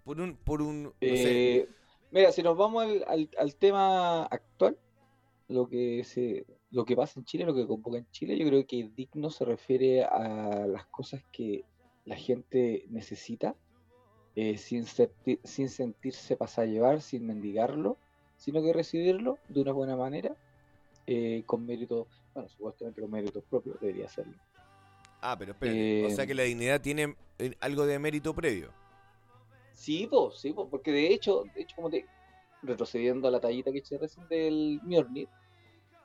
[0.04, 1.70] Por un, por un, Eh,
[2.12, 4.78] mira, si nos vamos al, al- al tema actual,
[5.48, 8.68] lo que se, lo que pasa en Chile, lo que convoca en Chile, yo creo
[8.68, 11.64] que digno se refiere a las cosas que
[12.04, 13.56] la gente necesita,
[14.36, 17.98] eh, sin, sin sentirse pasar a llevar, sin mendigarlo,
[18.38, 20.36] sino que recibirlo de una buena manera,
[21.06, 24.34] eh, con méritos, bueno, supuestamente con méritos propios, debería serlo.
[25.22, 28.72] Ah, pero espérate, o sea eh, que la dignidad tiene eh, algo de mérito previo.
[29.74, 32.06] Sí, pues, sí, po, porque de hecho, de hecho, como te
[32.64, 35.28] retrocediendo a la tallita que eché recién del Mjolnir,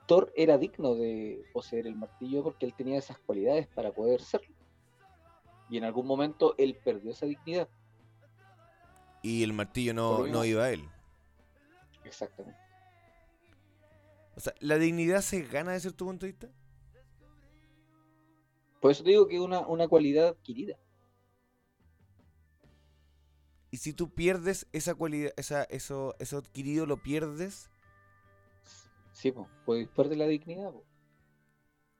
[0.06, 4.54] Thor era digno de poseer el martillo porque él tenía esas cualidades para poder serlo.
[5.68, 7.68] Y en algún momento él perdió esa dignidad.
[9.26, 10.88] Y el martillo no, no iba a él.
[12.04, 12.60] Exactamente.
[14.36, 16.48] O sea, ¿la dignidad se gana desde tu punto de vista?
[18.80, 20.76] Por eso te digo que es una, una cualidad adquirida.
[23.70, 27.70] Y si tú pierdes esa cualidad, esa, eso, eso adquirido lo pierdes,
[29.12, 29.32] Sí,
[29.64, 30.72] pues, perder la dignidad.
[30.72, 30.84] po.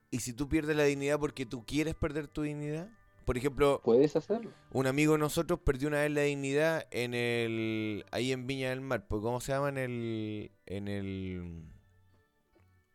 [0.09, 2.96] y si tú pierdes la dignidad porque tú quieres perder tu dignidad,
[3.27, 4.51] por ejemplo, Puedes hacerlo.
[4.71, 8.79] un amigo de nosotros perdió una vez la dignidad en el, ahí en Viña del
[8.79, 9.67] Mar, pues, ¿cómo se llama?
[9.67, 11.63] En el, en el,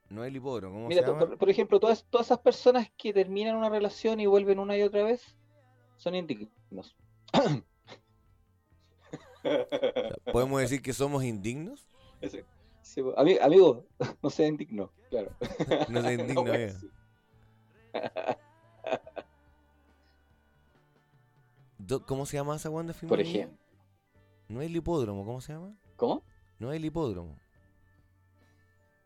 [0.08, 1.18] no el hipódromo, ¿cómo Mira, se llama?
[1.26, 4.82] por, por ejemplo, todas, todas esas personas que terminan una relación y vuelven una y
[4.82, 5.36] otra vez
[5.98, 6.96] son indignos.
[10.32, 11.86] ¿Podemos decir que somos indignos?
[12.82, 13.02] Sí.
[13.16, 13.84] Ami- amigo,
[14.22, 15.30] no sea indigno, claro.
[15.90, 16.72] No sea indigno, wea,
[22.00, 23.58] ¿Cómo se llama esa cuando fuimos Por ejemplo.
[24.48, 25.74] No es el hipódromo, ¿cómo se llama?
[25.96, 26.22] ¿Cómo?
[26.58, 27.38] No es el hipódromo.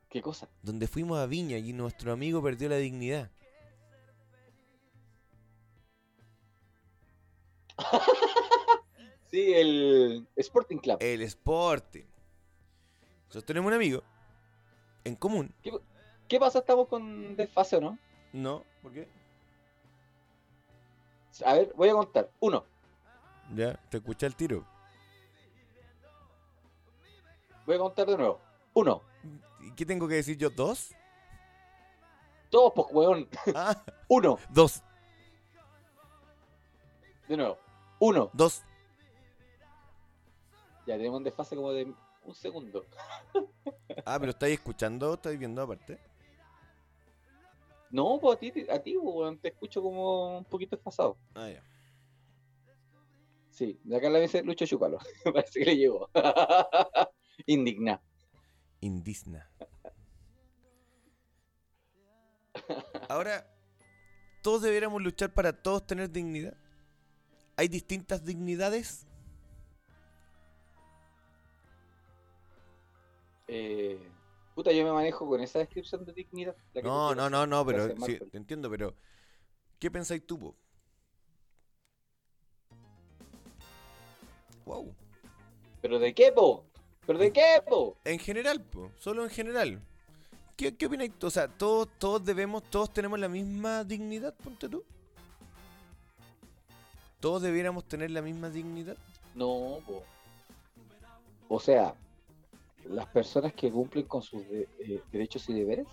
[0.09, 0.49] ¿Qué cosa?
[0.63, 3.31] Donde fuimos a Viña y nuestro amigo perdió la dignidad.
[9.31, 10.99] Sí, el Sporting Club.
[11.01, 12.05] El Sporting.
[13.25, 14.03] Nosotros tenemos un amigo
[15.05, 15.53] en común.
[16.29, 16.61] ¿Qué pasa?
[16.61, 17.99] ¿Estamos con desfase o no?
[18.33, 19.09] No, ¿por qué?
[21.45, 22.31] A ver, voy a contar.
[22.41, 22.65] Uno,
[23.55, 24.65] Ya, te escuché el tiro.
[27.67, 28.41] voy a contar de nuevo.
[28.75, 29.03] Uno,
[29.61, 30.51] ¿Y qué tengo que decir yo?
[30.51, 30.95] ¿Dos?
[32.51, 33.29] todos, pues, weón.
[33.55, 34.83] Ah, Uno, dos,
[37.29, 37.59] de nuevo.
[37.99, 38.31] Uno.
[38.33, 38.63] dos.
[40.87, 41.93] Ya tenemos un desfase como de
[42.25, 42.85] un segundo.
[44.05, 45.99] Ah, pero estáis escuchando, estáis viendo aparte.
[47.91, 51.17] No, pues a ti, a ti, weón, te escucho como un poquito desfasado.
[51.35, 51.63] Ah, ya.
[53.57, 54.99] Sí, de acá la vez Lucho Chúpalo.
[55.25, 56.11] Parece que le llegó.
[57.47, 58.03] Indigna.
[58.81, 59.51] Indigna.
[63.09, 63.51] Ahora,
[64.43, 66.55] todos deberíamos luchar para todos tener dignidad.
[67.57, 69.07] ¿Hay distintas dignidades?
[73.49, 74.07] Eh,
[74.55, 76.55] puta, yo me manejo con esa descripción de dignidad.
[76.83, 78.95] No, no, no, no, pero sí, te entiendo, pero
[79.79, 80.57] ¿qué pensáis tú, po?
[84.67, 84.93] Wow.
[85.81, 86.65] ¿Pero de qué, po?
[87.07, 87.97] ¿Pero de qué, po?
[88.05, 89.81] En general, po, solo en general.
[90.57, 91.29] ¿Qué, qué opináis tú?
[91.29, 94.85] O sea, todos, todos debemos, todos tenemos la misma dignidad, ponte tú.
[97.21, 98.97] ¿Todos debiéramos tener la misma dignidad?
[99.35, 100.03] No, po.
[101.49, 101.95] O sea,
[102.89, 105.87] las personas que cumplen con sus de- eh, derechos y deberes,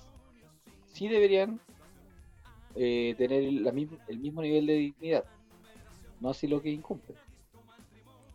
[0.92, 1.60] sí deberían
[2.76, 5.26] eh, tener la misma- el mismo nivel de dignidad.
[6.20, 7.16] No así lo que incumplen.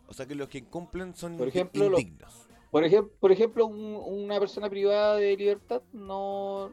[0.09, 2.47] O sea, que los que incumplen son Por lo- indignos.
[2.71, 6.71] Por ejemplo, por ejemplo un- una persona privada de libertad no,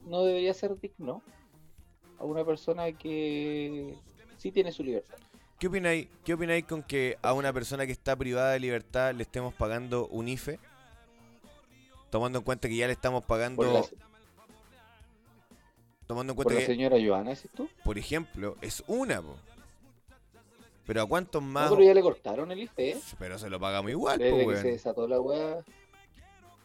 [0.00, 1.22] no debería ser digno
[2.18, 3.94] a una persona que
[4.38, 5.16] sí tiene su libertad.
[5.58, 9.22] ¿Qué opináis, ¿Qué opináis con que a una persona que está privada de libertad le
[9.22, 10.58] estemos pagando un IFE?
[12.10, 13.62] Tomando en cuenta que ya le estamos pagando.
[13.62, 13.82] Por la,
[16.06, 17.68] tomando en por cuenta la que, señora Joana, ¿decís tú?
[17.84, 19.36] por ejemplo, es una, po.
[20.86, 21.70] Pero ¿a cuántos No, más?
[21.70, 23.00] pero ya le cortaron el ¿eh?
[23.18, 25.64] Pero se lo pagamos igual, Desde pues, que se desató la weá.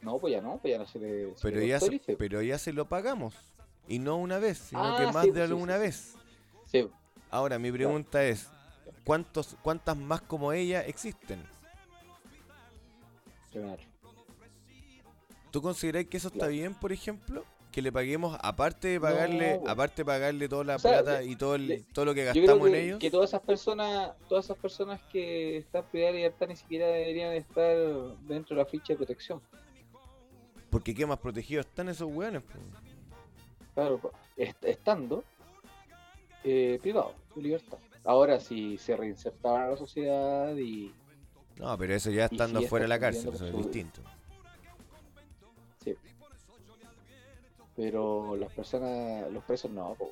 [0.01, 1.35] No, pues ya no, pues ya no se le.
[1.35, 3.35] se Pero le ya, se, el pero ya se lo pagamos.
[3.87, 6.13] Y no una vez, sino Ah, que más sí, de pues, sí, alguna sí, vez.
[6.65, 6.89] Sí,
[7.29, 8.47] Ahora, mi pregunta es,
[9.03, 11.43] ¿cuántos, ¿cuántas más como ella existen?
[13.51, 13.81] claro.
[15.51, 17.45] ¿Tú considerás que eso está bien, por ejemplo?
[17.71, 21.23] Que le paguemos, aparte de pagarle, No, aparte de pagarle toda la O sea, plata
[21.23, 22.99] y todo, el, le- todo lo que gastamos en ellos.
[22.99, 27.33] que todas esas personas, todas esas personas que están privadas de libertad ni siquiera deberían
[27.33, 27.77] estar
[28.27, 29.41] dentro de la ficha de protección.
[30.69, 32.43] Porque qué más protegidos están esos weones.
[33.73, 34.01] Claro,
[34.35, 35.23] est- estando
[36.43, 37.77] eh, privados de libertad.
[38.03, 40.91] Ahora si se reinsertaban a la sociedad y
[41.57, 44.01] No, pero eso ya estando sí, fuera de la cárcel, eso es distinto.
[47.81, 50.11] Pero las personas, los presos no, po.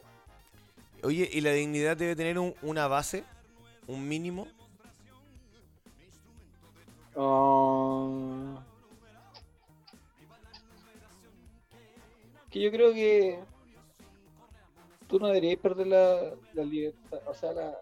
[1.03, 3.23] Oye, ¿y la dignidad debe tener un- una base?
[3.85, 4.47] ¿Un mínimo?
[7.15, 8.59] Ah,
[12.49, 13.37] que yo creo que
[15.07, 17.77] tú no deberías perder la, la libertad, o sea, la,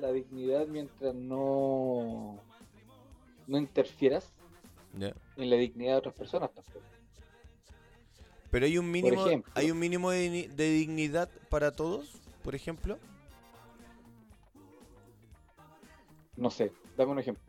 [0.00, 2.38] la dignidad mientras no,
[3.48, 4.30] no interfieras
[5.36, 6.78] en la dignidad de otras personas tampoco.
[8.50, 12.06] Pero hay un mínimo, hay un mínimo de, digni- de dignidad para todos,
[12.42, 12.98] por ejemplo.
[16.36, 17.42] No sé, dame un ejemplo.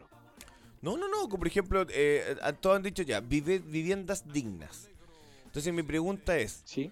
[0.81, 4.89] No, no, no, como por ejemplo, eh, todos han dicho ya, vive, viviendas dignas.
[5.45, 6.91] Entonces mi pregunta es, ¿Sí?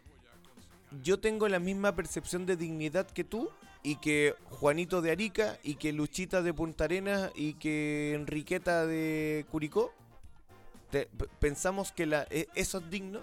[1.03, 3.49] yo tengo la misma percepción de dignidad que tú
[3.83, 9.45] y que Juanito de Arica y que Luchita de Punta Arenas y que Enriqueta de
[9.51, 9.93] Curicó.
[10.91, 11.07] Te-
[11.39, 13.21] pensamos que la, e- eso es digno.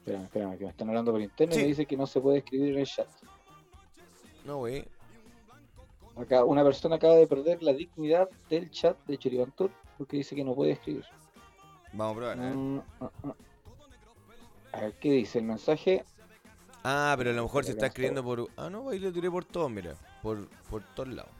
[0.00, 2.38] Espérame, espérame, que me están hablando por internet y me dice que no se puede
[2.38, 3.08] escribir en el chat.
[4.44, 4.84] No, güey.
[6.16, 10.44] Acá una persona acaba de perder la dignidad del chat de Choribantur porque dice que
[10.44, 11.04] no puede escribir.
[11.92, 12.38] Vamos a probar.
[12.40, 13.34] ah.
[14.72, 16.04] A ver qué dice el mensaje.
[16.84, 17.86] Ah, pero a lo mejor se está.
[17.86, 18.48] escribiendo por...
[18.56, 19.94] Ah, no, ahí lo tiré por todo, mira.
[20.22, 21.30] Por, por todos lados.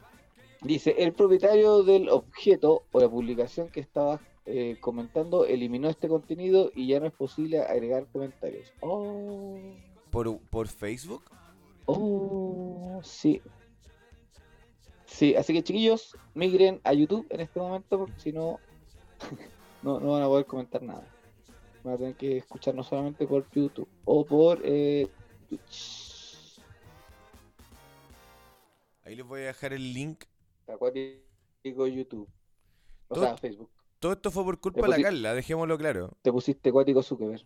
[0.62, 6.72] Dice, el propietario del objeto o la publicación que estaba eh, comentando eliminó este contenido
[6.74, 8.72] y ya no es posible agregar comentarios.
[8.80, 9.58] Oh,
[10.10, 11.22] ¿Por, por Facebook?
[11.86, 13.40] oh, sí.
[15.06, 18.58] Sí, así que chiquillos, migren a YouTube en este momento porque si no,
[19.82, 21.06] no, no van a poder comentar nada.
[21.84, 25.08] Van a tener que escucharnos solamente por YouTube o por eh,
[25.48, 26.60] Twitch.
[29.04, 30.24] Ahí les voy a dejar el link.
[30.68, 32.28] Acuático YouTube.
[33.08, 33.70] O sea, Facebook.
[34.00, 36.16] Todo esto fue por culpa de la Carla, dejémoslo claro.
[36.22, 37.44] Te pusiste acuático Zuckerberg.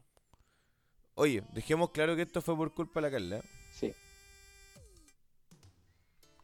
[1.17, 3.45] Oye, dejemos claro que esto fue por culpa de la Carla.
[3.73, 3.93] Sí.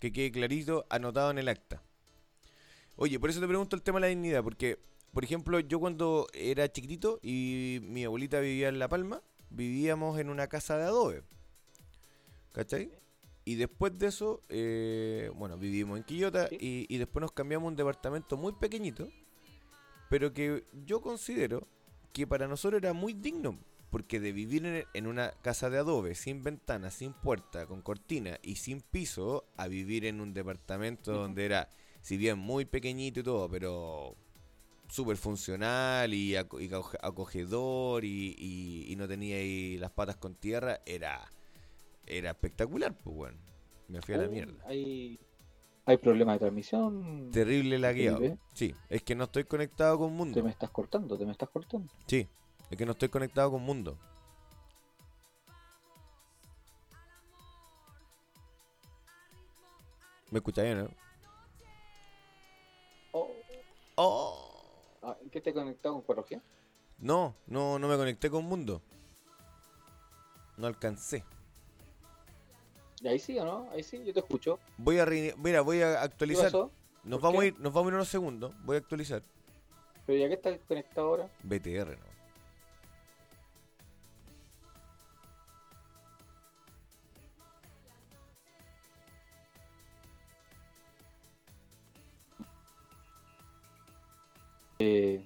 [0.01, 1.83] Que quede clarito, anotado en el acta.
[2.97, 4.79] Oye, por eso te pregunto el tema de la dignidad, porque,
[5.13, 10.29] por ejemplo, yo cuando era chiquitito y mi abuelita vivía en La Palma, vivíamos en
[10.29, 11.23] una casa de adobe.
[12.53, 12.91] ¿Cachai?
[13.45, 16.57] Y después de eso, eh, bueno, vivimos en Quillota Sí.
[16.61, 19.09] y, y después nos cambiamos a un departamento muy pequeñito,
[20.11, 21.67] pero que yo considero
[22.13, 23.59] que para nosotros era muy digno.
[23.91, 28.57] Porque de vivir en, una casa de adobe, sin ventana, sin puerta, con cortina y
[28.57, 31.69] sin piso, a vivir en un departamento donde era,
[32.01, 34.15] si bien muy pequeñito y todo, pero
[34.89, 40.17] súper funcional y, aco- y aco- acogedor y, y- y no tenía ahí las patas
[40.17, 41.29] con tierra, era,
[42.07, 43.39] era espectacular, pues bueno.
[43.89, 44.65] Me fui a la mierda.
[44.67, 45.19] Hay,
[45.87, 47.31] hay problemas de transmisión.
[47.33, 48.39] Terrible lagueado.
[48.53, 50.43] Sí, es que no estoy conectado con Te mundo.
[50.43, 51.93] me estás cortando, te me estás cortando.
[52.07, 52.29] Sí,
[52.71, 53.97] es que no estoy conectado con mundo.
[60.31, 60.89] ¿Me escucháis, no?
[63.13, 63.31] Oh.
[63.97, 64.99] Oh.
[65.03, 66.41] Ah, ¿en ¿Qué te conectado con 4G?
[66.99, 68.81] No, no, no me conecté con mundo.
[70.57, 71.25] No alcancé.
[73.01, 73.69] ¿Y ahí sí o no?
[73.73, 74.59] Ahí sí, yo te escucho.
[74.77, 75.07] Voy a
[75.39, 76.45] mira, voy a ¿Qué actualizar.
[76.45, 76.71] pasó?
[77.05, 77.49] Nos ¿Por vamos a qué?
[77.49, 78.53] ir, nos vamos a ir unos segundos.
[78.65, 79.23] Voy a actualizar.
[80.07, 81.31] ¿Pero ya que estás conectado ahora?
[81.43, 82.11] BTR, no.
[94.79, 95.23] Eh,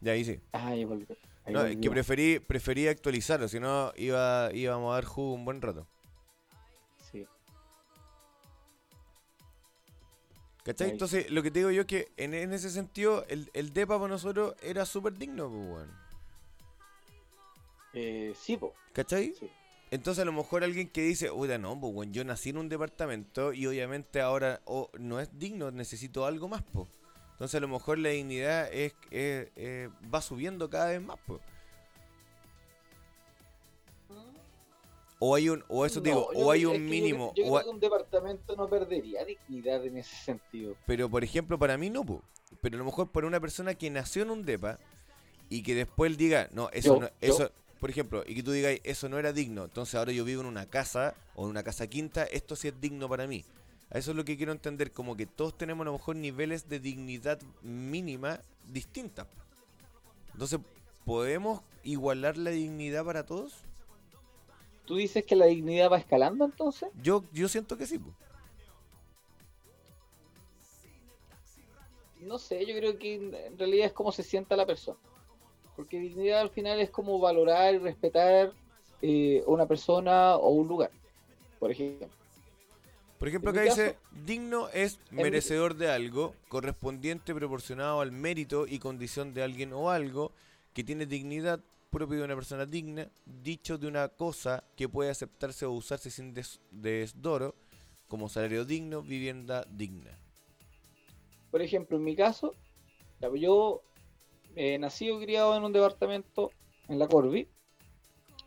[0.00, 0.40] Ya ahí sí.
[0.52, 1.06] ah, ya volví.
[1.44, 1.76] Ahí No, volví.
[1.80, 5.86] que preferí, preferí actualizarlo, si no iba, íbamos a dar jugo un buen rato.
[10.64, 10.88] ¿Cachai?
[10.88, 10.92] Ahí.
[10.92, 13.98] Entonces, lo que te digo yo es que en, en ese sentido, el, el DEPA
[13.98, 15.90] para nosotros era súper digno, pues, weón.
[17.92, 18.74] Eh, sí, po.
[18.92, 19.34] ¿Cachai?
[19.38, 19.48] Sí.
[19.90, 22.68] Entonces a lo mejor alguien que dice, oiga, no, pues bueno, yo nací en un
[22.68, 26.86] departamento y obviamente ahora o no es digno, necesito algo más, pues.
[27.32, 29.48] Entonces a lo mejor la dignidad es, es-
[30.14, 31.40] va subiendo cada vez más, pues.
[35.22, 37.54] O hay un, o eso digo, yo o hay un yo mínimo, creo- Yo, o
[37.56, 40.74] creo que un departamento no perdería dignidad en ese sentido.
[40.86, 42.22] Pero por ejemplo, para mí no, po.
[42.62, 44.78] Pero a lo mejor para una persona que nació en un depa
[45.50, 48.52] y que después diga, no, eso Yo- no, yo- eso, por ejemplo, y que tú
[48.52, 51.62] digas, eso no era digno, entonces ahora yo vivo en una casa o en una
[51.62, 53.44] casa quinta, esto sí es digno para mí.
[53.90, 56.78] Eso es lo que quiero entender, como que todos tenemos a lo mejor niveles de
[56.80, 59.26] dignidad mínima distintas.
[60.32, 60.60] Entonces,
[61.04, 63.64] ¿podemos igualar la dignidad para todos?
[64.90, 66.88] ¿Tú dices que la dignidad va escalando entonces?
[67.00, 68.12] Yo, yo siento que sí, po.
[72.18, 74.98] No sé, yo creo que en realidad es como se sienta la persona.
[75.76, 78.52] Porque dignidad al final es como valorar y respetar
[79.00, 80.90] eh, a una persona o un lugar.
[81.60, 82.08] Por ejemplo.
[83.16, 89.34] Por ejemplo, acá dice, digno es merecedor de algo, correspondiente proporcionado al mérito y condición
[89.34, 90.32] de alguien o algo,
[90.74, 91.60] que tiene dignidad
[91.90, 96.32] propio de una persona digna, dicho de una cosa que puede aceptarse o usarse sin
[96.34, 97.54] des- desdoro,
[98.08, 100.18] como salario digno, vivienda digna.
[101.50, 102.54] Por ejemplo, en mi caso,
[103.20, 103.82] pues yo
[104.56, 106.50] eh, nacido y criado en un departamento
[106.88, 107.48] en la Corby.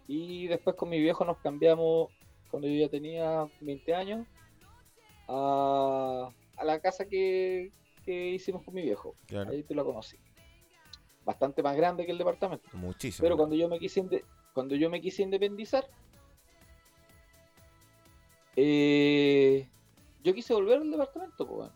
[0.08, 2.10] Y después con mi viejo nos cambiamos
[2.50, 4.28] cuando yo ya tenía 20 años
[5.28, 7.72] a, a la casa que,
[8.06, 9.16] que hicimos con mi viejo.
[9.28, 9.52] Claro.
[9.52, 10.18] Ahí tú la conocí.
[11.26, 12.68] Bastante más grande que el departamento.
[12.74, 13.26] Muchísimo.
[13.26, 15.88] Pero cuando yo me quise cuando yo me quise independizar,
[18.56, 19.68] eh,
[20.24, 21.72] yo quise volver al departamento, pues, weón.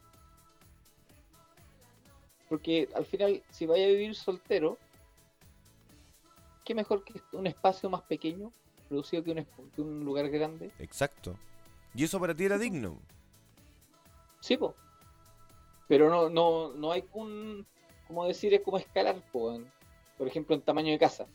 [2.50, 4.78] Porque al final, si vaya a vivir soltero,
[6.64, 8.52] qué mejor que un espacio más pequeño,
[8.88, 9.46] producido que un,
[9.76, 10.72] que un lugar grande.
[10.80, 11.36] Exacto.
[11.94, 13.00] Y eso para ti era digno.
[14.40, 14.76] Sí, po.
[15.88, 17.66] Pero no, no, no hay un,
[18.08, 21.28] como decir, es como escalar, por ejemplo, en tamaño de casa.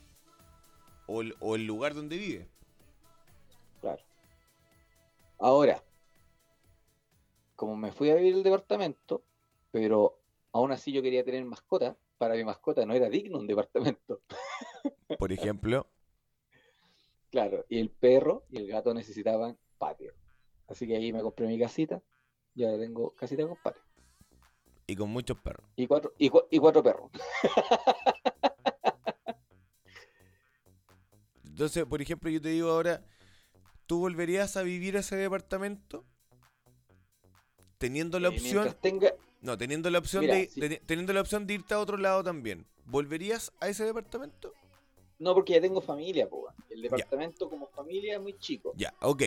[1.07, 2.47] O el, o el lugar donde vive.
[3.81, 4.01] Claro.
[5.39, 5.83] Ahora,
[7.55, 9.23] como me fui a vivir el departamento,
[9.71, 10.19] pero
[10.51, 14.21] aún así yo quería tener mascota, para mi mascota no era digno un departamento.
[15.19, 15.87] Por ejemplo,
[17.33, 20.13] Claro, y el perro y el gato necesitaban patio.
[20.67, 21.99] Así que ahí me compré mi casita,
[22.53, 23.81] ya tengo casita con patio.
[24.87, 25.67] Y con muchos perros.
[25.75, 27.11] Y cuatro, y, cua- y cuatro perros.
[31.45, 33.05] Entonces, por ejemplo, yo te digo ahora,
[33.87, 36.05] ¿tú volverías a vivir a ese departamento?
[37.77, 41.45] Teniendo la Eh, opción, tenga, no, teniendo la opción Mira, de si- teniendo la opción
[41.47, 42.65] de irte a otro lado también.
[42.85, 44.53] ¿Volverías a ese departamento?
[45.19, 48.75] no porque ya tengo familia, po, el departamento como familia es muy chico.
[48.77, 49.23] Ya, ok.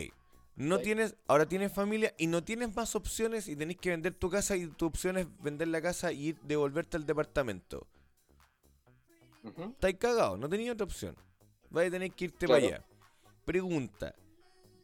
[0.57, 4.27] No tienes, ahora tienes familia y no tienes más opciones y tenés que vender tu
[4.29, 7.85] casa y tu opción es vender la casa y ir- devolverte al departamento.
[9.43, 9.65] Ujú.
[9.69, 11.15] Estáis cagado, no tenías otra opción.
[11.69, 12.61] Vas a tener que irte Claro.
[12.63, 12.85] para allá.
[13.45, 14.15] Pregunta,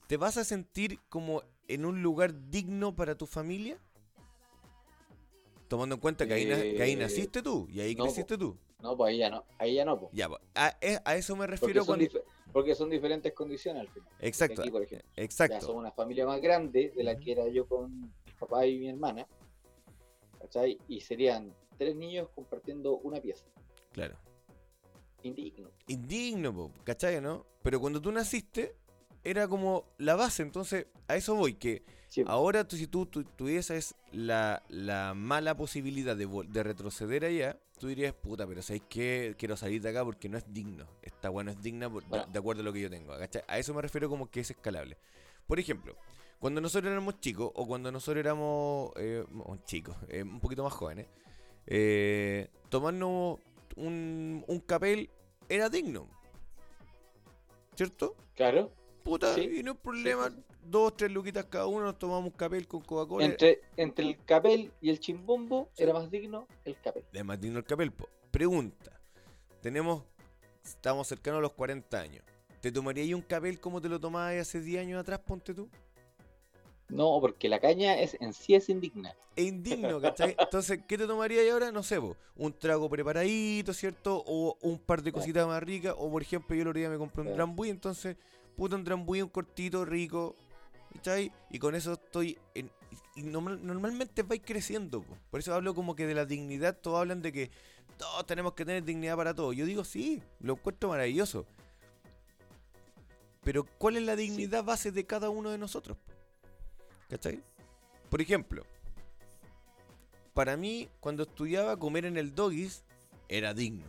[0.08, 3.80] ¿te vas a sentir como en un lugar digno para tu familia?
[5.68, 8.56] Tomando en cuenta que ahí, que ahí Eh, naciste tú y ahí no, creciste tú.
[8.80, 10.10] No, pues ahí ya no, ahí ya no, po.
[10.14, 12.06] Ya, a, e- a eso me refiero cuando...
[12.54, 14.10] porque son diferentes condiciones al final.
[14.20, 15.10] Exacto, Aquí, por ejemplo.
[15.18, 15.60] Ya exacto.
[15.62, 18.90] somos una familia más grande de la que era yo con mi papá y mi
[18.90, 19.28] hermana.
[20.40, 20.78] ¿Cachai?
[20.88, 23.46] Y serían tres niños compartiendo una pieza.
[23.92, 24.16] Claro.
[25.24, 25.70] Indigno.
[25.88, 27.46] Indigno, po, ¿cachai, no?
[27.62, 28.76] Pero cuando tú naciste,
[29.24, 33.24] era como la base, entonces a eso voy, que Sí, ahora tú, si tú, tu-
[33.24, 39.36] tuvieses la, la mala posibilidad de, de retroceder allá, tú dirías, puta, pero ¿sabes qué?
[39.38, 40.88] Quiero salir de acá porque no es digno.
[41.02, 42.26] Esta bueno es digna por- de- Bueno.
[42.32, 43.44] de, acuerdo a lo que yo tengo, ¿cachai?
[43.46, 44.98] A eso me refiero como que es escalable.
[45.46, 45.98] Por ejemplo,
[46.40, 49.26] cuando nosotros éramos chicos, o cuando nosotros éramos eh,
[49.66, 51.08] chicos, eh, un poquito más jóvenes,
[51.68, 53.40] eh, tomarnos
[53.76, 55.10] un, un capel
[55.50, 56.08] era digno.
[57.76, 58.16] ¿Cierto?
[58.36, 58.72] Claro.
[59.04, 59.58] Puta, Sí.
[59.60, 60.30] y no hay problema.
[60.30, 60.36] sí.
[60.66, 63.26] Dos, tres luquitas cada uno, nos tomamos un capel con Coca-Cola.
[63.26, 67.04] Entre, entre el capel y el chimbombo era más digno el capel.
[67.12, 67.92] De más digno el capel.
[67.92, 68.08] po.
[68.32, 68.92] Pregunta.
[69.62, 70.04] Tenemos,
[70.64, 72.24] estamos cercanos a los 40 años.
[72.62, 75.70] ¿Te tomarías un capel como te lo tomabas hace 10 años atrás, ponte tú?
[76.90, 79.14] No, porque la caña es en sí es indigna.
[79.36, 80.36] Es indigno, ¿cachai?
[80.40, 81.72] Entonces, ¿qué te tomarías ahora?
[81.72, 84.24] No sé, po, un trago preparadito, ¿cierto?
[84.26, 85.96] O un par de cositas más ricas.
[85.98, 87.38] O, por ejemplo, yo el otro día me compré un Claro.
[87.38, 88.16] drambuí, entonces,
[88.56, 90.36] puta, un drambuí, un cortito, rico,
[90.94, 91.32] ¿cachai?
[91.50, 92.38] Y con eso estoy...
[92.54, 92.72] En,
[93.16, 95.16] y normal- normalmente vais creciendo, po.
[95.30, 97.52] por eso hablo como que de la dignidad, todos hablan de que
[97.98, 99.54] todos tenemos que tener dignidad para todo.
[99.54, 101.46] Yo digo, sí, lo encuentro maravilloso.
[103.44, 105.98] Pero ¿cuál es la dignidad base de cada uno de nosotros?
[107.10, 107.44] ¿Cachai?
[108.10, 108.64] Por ejemplo,
[110.34, 112.84] para mí, cuando estudiaba, comer en el doggies
[113.28, 113.86] era digno.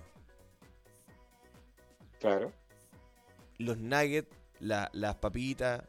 [2.20, 2.52] Claro.
[3.58, 4.28] Los nuggets,
[4.60, 5.82] la- las papitas,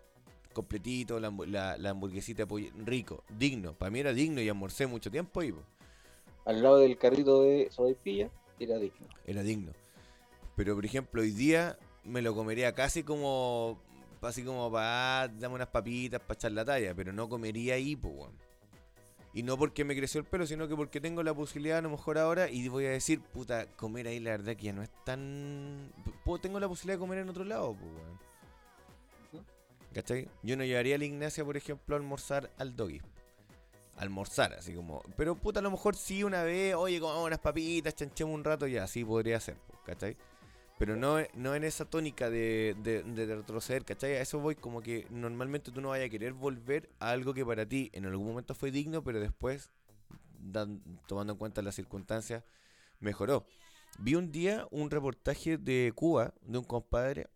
[0.55, 3.73] completito, la, la- la hamburguesita pollo, rico, digno.
[3.73, 5.51] Para mí era digno y almorcé mucho tiempo ahí.
[5.51, 5.61] po.
[6.45, 8.29] Al lado del carrito de sopaipilla
[8.59, 9.07] era digno.
[9.27, 9.71] Era digno.
[10.55, 13.79] Pero por ejemplo, hoy día me lo comería casi como.
[14.21, 15.27] Así como para.
[15.27, 16.95] Dame unas papitas para echar la talla.
[16.95, 18.31] Pero no comería ahí, pues, weón.
[19.33, 21.89] Y no porque me creció el pelo, sino que porque tengo la posibilidad a lo
[21.89, 22.49] mejor ahora.
[22.49, 25.91] Y voy a decir, puta, comer ahí la verdad que ya no es tan.
[26.23, 27.91] Puedo- tengo la posibilidad de comer en otro lado, pues.
[29.95, 30.27] ¿Cachai?
[30.43, 33.01] Yo no llevaría a la Ignacia, por ejemplo, a almorzar al doggy.
[33.95, 35.01] Almorzar, así como.
[35.15, 38.67] Pero puta, a lo mejor sí una vez, oye, comamos unas papitas, chanchemos un rato,
[38.67, 40.17] ya, sí podría ser, pues, ¿cachai?
[40.77, 44.15] Pero no, no en esa tónica de, de, de retroceder, ¿cachai?
[44.15, 47.45] A eso voy como que normalmente tú no vayas a querer volver a algo que
[47.45, 49.71] para ti en algún momento fue digno, pero después,
[51.07, 52.43] tomando en cuenta las circunstancias,
[52.99, 53.45] mejoró.
[53.99, 57.27] Vi un día un reportaje de Cuba, de un compadre,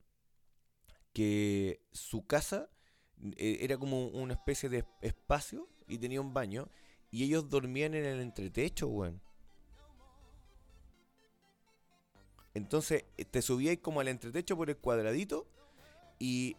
[1.14, 2.70] que su casa
[3.38, 6.70] eh, era como una especie de espacio y tenía un baño,
[7.12, 9.22] y ellos dormían en el entretecho, weón.
[12.54, 15.48] Entonces eh, te subías como al entretecho por el cuadradito
[16.20, 16.56] y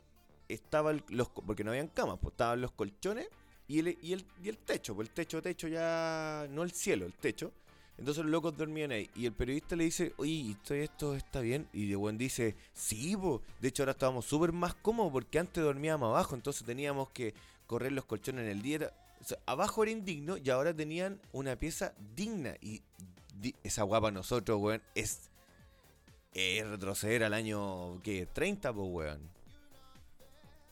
[0.49, 3.29] estaban los porque no habían camas, pues estaban los colchones
[3.69, 7.07] y el, y el, y el techo, pues el techo, techo ya, no el cielo,
[7.07, 7.53] el techo.
[8.01, 9.11] Entonces los locos dormían ahí.
[9.15, 11.69] Y el periodista le dice, oye, ¿y esto, esto está bien?
[11.75, 13.43] Y de buen dice, sí, po.
[13.61, 17.35] de hecho ahora estábamos súper más cómodos porque antes dormíamos abajo, entonces teníamos que
[17.67, 18.91] correr los colchones en el día.
[19.21, 22.55] O sea, abajo era indigno y ahora tenían una pieza digna.
[22.63, 22.81] Y
[23.63, 25.31] esa guapa nosotros, weón, es,
[26.33, 28.27] retroceder al año, ¿qué?
[28.33, 29.21] 30, pues, weón.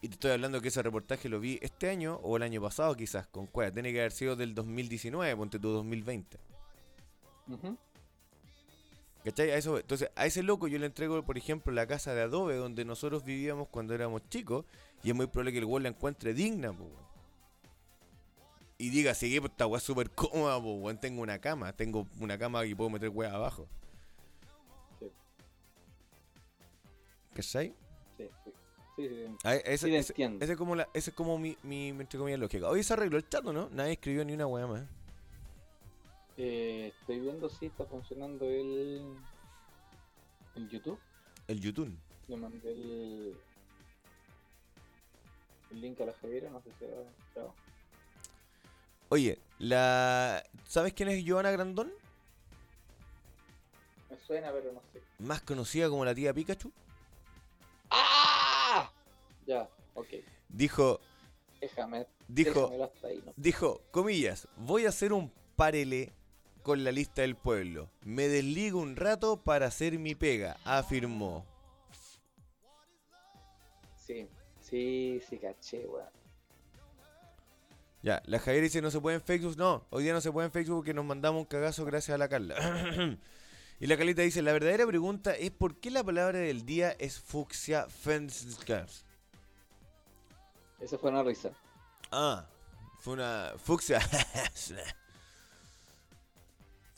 [0.00, 2.96] Y te estoy hablando que ese reportaje lo vi este año o el año pasado
[2.96, 3.70] quizás con Cueva.
[3.70, 6.38] Tiene que haber sido del 2019, ponte tú 2020.
[9.24, 9.50] ¿Cachai?
[9.50, 12.56] A eso, entonces, a ese loco yo le entrego, por ejemplo, la casa de adobe
[12.56, 14.64] donde nosotros vivíamos cuando éramos chicos.
[15.02, 17.08] Y es muy probable que el weón la encuentre digna, po, weón.
[18.78, 20.98] Y diga, sí, pues esta weá es súper cómoda, po, weón.
[20.98, 23.66] Tengo una cama, tengo una cama y puedo meter weá abajo.
[25.00, 25.10] Sí.
[27.34, 27.74] ¿Cachai?
[28.16, 28.52] Sí, sí.
[28.96, 29.36] Sí, sí, sí.
[29.44, 32.68] A- ese, Sí, ese- es como, la, ese es como mi, mi, entre comillas, lógica.
[32.68, 33.68] Hoy se arregló el chat, ¿o ¿no?
[33.70, 34.82] Nadie escribió ni una weá más.
[36.40, 39.02] Eh, estoy viendo si está funcionando el,
[40.54, 40.98] el YouTube.
[41.48, 41.92] El YouTube.
[42.28, 43.36] Le mandé el,
[45.72, 46.88] el link a la Javiera, no sé si ha
[47.26, 47.54] entrado.
[49.08, 50.44] Oye, la...
[50.64, 51.90] ¿sabes quién es Joana Grandón?
[54.10, 55.02] Me suena, pero no sé.
[55.18, 56.70] Más conocida como la tía Pikachu.
[57.90, 58.92] ¡Ah!
[59.46, 60.08] Ya, ok.
[60.50, 61.00] Dijo,
[61.60, 62.06] Déjame.
[62.28, 63.32] dijo, déjamelo hasta ahí, ¿no?
[63.36, 66.12] dijo, comillas, voy a hacer un parele
[66.68, 67.88] con la lista del pueblo.
[68.02, 71.46] Me desligo un rato para hacer mi pega, afirmó.
[73.96, 74.28] Sí,
[74.60, 76.10] sí, sí, caché, weón.
[78.02, 79.56] Ya, la Javier dice no se puede en Facebook.
[79.56, 82.18] No, hoy día no se puede en Facebook porque nos mandamos un cagazo gracias a
[82.18, 82.56] la Carla.
[83.80, 87.18] y la Carlita dice, la verdadera pregunta es por qué la palabra del día es
[87.18, 89.06] fucsia fenskars.
[90.80, 91.50] Esa fue una risa.
[92.10, 92.46] Ah,
[92.98, 94.00] fue una fucsia.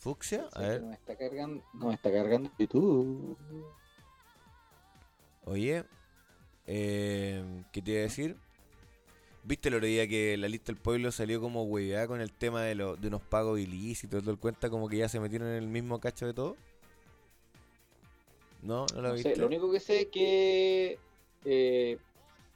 [0.01, 0.49] ¿Fucsia?
[0.55, 0.81] A ver.
[0.81, 3.37] No me está cargando, no me está cargando YouTube.
[5.45, 5.85] Oye,
[6.67, 8.37] eh, ¿qué te iba a decir?
[9.45, 12.63] ¿Viste el otro día que la lista del pueblo salió como hueveada con el tema
[12.63, 14.23] de, lo- de unos pagos ilícitos?
[14.25, 16.57] ¿Te das cuenta como que ya se metieron en el mismo cacho de todo?
[18.63, 18.87] ¿No?
[18.95, 19.35] ¿No lo No viste?
[19.35, 20.99] sé, lo único que sé es que
[21.45, 21.99] eh,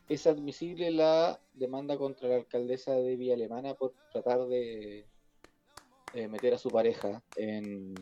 [0.08, 5.04] es admisible la demanda contra la alcaldesa de Villa Alemana por tratar de
[6.14, 7.94] eh, meter a su pareja en,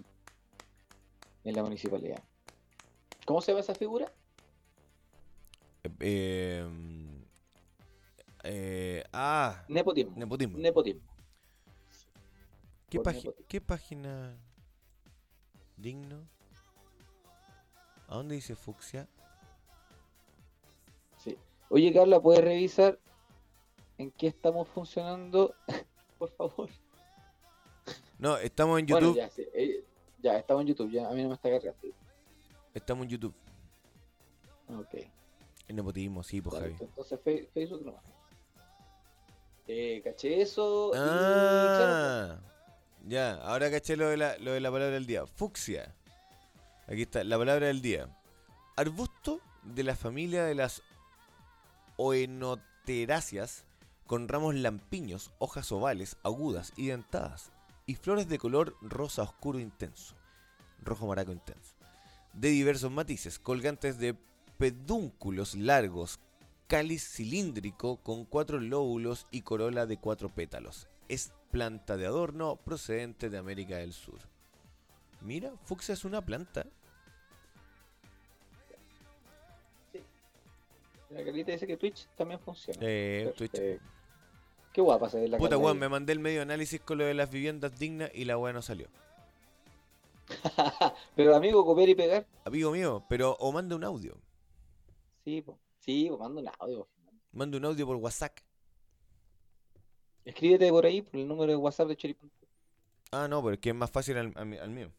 [1.44, 2.22] en la municipalidad.
[3.24, 4.12] ¿Cómo se llama esa figura?
[6.00, 6.66] Eh,
[8.44, 10.12] eh, ah, Nepotismo.
[10.16, 10.58] nepotismo.
[10.58, 11.02] Nepotismo.
[12.90, 13.34] ¿Qué, nepotismo.
[13.48, 14.36] ¿Qué página?
[15.76, 16.28] Digno.
[18.08, 19.08] ¿A dónde dice fucsia?
[21.16, 21.38] Sí.
[21.70, 22.98] Oye, Carla, ¿puedes revisar
[23.98, 25.54] en qué estamos funcionando?
[26.18, 26.68] por favor.
[28.22, 29.14] No, estamos en YouTube.
[29.14, 29.84] Bueno, ya, sí, eh,
[30.20, 31.76] ya, estamos en YouTube, ya a mí no me está cargando.
[32.72, 33.34] Estamos en YouTube.
[34.68, 34.94] Ok.
[35.66, 36.76] El nepotismo, sí, pues Javi.
[36.78, 37.18] Entonces
[37.52, 38.00] Facebook no.
[39.66, 40.92] Eh, caché eso.
[40.94, 42.38] y, Ah,
[43.08, 45.26] ya, ahora caché lo de, la, lo de la palabra del día.
[45.26, 45.92] Fucsia.
[46.86, 48.06] Aquí está, la palabra del día.
[48.76, 50.80] Arbusto de la familia de las
[51.96, 53.64] oenoteráceas
[54.06, 57.50] con ramos lampiños, hojas ovales, agudas y dentadas,
[57.92, 60.14] y flores de color rosa oscuro intenso,
[60.82, 61.74] rojo maraco intenso,
[62.32, 64.16] de diversos matices, colgantes de
[64.56, 66.18] pedúnculos largos,
[66.68, 70.88] cáliz cilíndrico con cuatro lóbulos y corola de cuatro pétalos.
[71.10, 74.20] Es planta de adorno procedente de América del Sur.
[75.20, 76.64] Mira, fucsia es una planta.
[81.10, 82.78] La Carlita dice que Twitch también funciona.
[82.80, 83.52] Eh, Twitch.
[84.72, 87.14] Qué guapa se ve la Puta weón, me mandé el medio análisis con lo de
[87.14, 88.88] las viviendas dignas y la weá no salió.
[91.16, 92.26] Pero amigo, copiar y pegar.
[92.44, 94.16] Amigo mío, pero o manda un audio.
[95.24, 95.58] Sí, po.
[95.80, 96.88] Sí, po, manda un audio.
[97.32, 98.38] Manda un audio por WhatsApp.
[100.24, 102.30] Escríbete por ahí, por el número de WhatsApp de Choripán.
[103.10, 104.90] Ah, no, pero es que es más fácil al, al mi- al mío.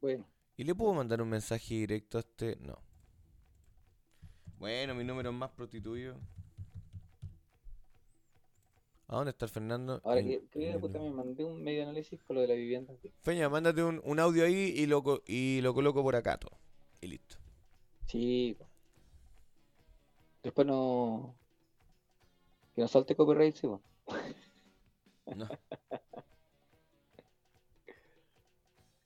[0.00, 0.24] Bueno,
[0.56, 2.56] ¿Y le puedo mandar un mensaje directo a este?
[2.60, 2.78] No.
[4.58, 6.16] Bueno, mi número es más prostituido.
[9.10, 10.00] ¿A dónde está el Fernando?
[10.04, 12.94] ahora En- que, puta, me mandé un medio análisis con lo de la vivienda.
[13.22, 16.56] Feña, mándate un, un audio ahí y lo, y lo coloco por acá todo.
[17.00, 17.36] Y listo.
[18.06, 18.56] Sí.
[20.44, 21.34] Después no.
[22.76, 23.82] Que no salte copyright, sí, po.
[25.34, 25.48] No.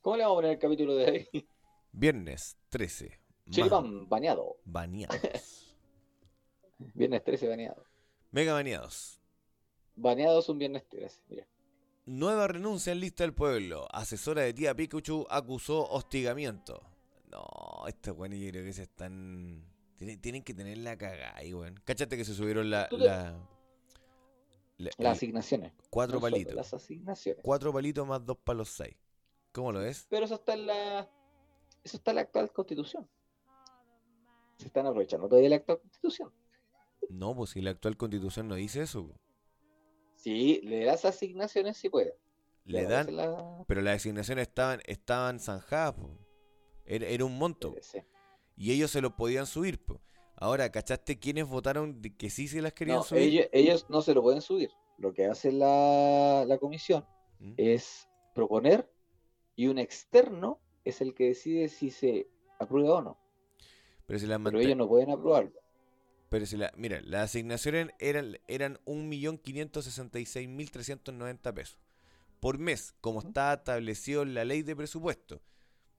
[0.03, 1.49] ¿Cómo le vamos a poner el capítulo de hoy?
[1.93, 3.09] Viernes 13.
[3.47, 4.57] más Choripán, baneado.
[4.65, 5.75] Baneados.
[6.95, 7.85] Viernes 13, baneado.
[8.33, 9.21] Mega baneados.
[9.97, 11.47] Baneado es un viernes 13, mira.
[12.07, 13.87] Nueva renuncia en lista del pueblo.
[13.91, 16.83] Asesora de tía Pikachu acusó hostigamiento.
[17.31, 19.65] No, estos weones yo creo que se están.
[19.97, 21.81] Tienen, tienen que tener la cagada ahí, weón.
[21.85, 22.89] Cáchate que se subieron la.
[24.77, 25.73] Las el- asignaciones.
[25.89, 26.55] cuatro palitos.
[26.55, 27.43] Las asignaciones.
[27.43, 28.97] Cuatro palitos más dos palos seis.
[29.53, 30.07] ¿Cómo lo ves?
[30.11, 31.09] Pero eso está en la.
[31.85, 33.09] Eso está en la actual constitución.
[34.59, 36.33] Se están aprovechando todavía la actual constitución.
[37.09, 39.11] No, pues si la actual constitución no dice eso.
[40.25, 42.17] Sí, le das asignaciones si puede.
[42.65, 43.15] Le dan.
[43.15, 46.19] la- Pero las asignaciones estaban, estaban zanjadas, po.
[46.87, 47.75] Era, era un monto.
[47.83, 47.99] Sí.
[48.57, 50.01] Y ellos se lo podían subir, po.
[50.37, 53.23] Ahora, ¿cachaste quiénes votaron de que sí se las querían No, subir?
[53.23, 54.71] ellos, ellos no se lo pueden subir.
[54.97, 57.05] Lo que hace la, la comisión
[57.39, 57.53] ¿Mm?
[57.59, 58.91] es proponer
[59.57, 63.19] y un externo es el que decide si se aprueba o no.
[64.07, 65.61] Pero las ellos no pueden aprobarlo.
[66.29, 71.79] Pero si la, mira, las asignaciones eran, eran 1.566.390 pesos
[72.41, 75.41] por mes, como está establecido en la ley de presupuesto.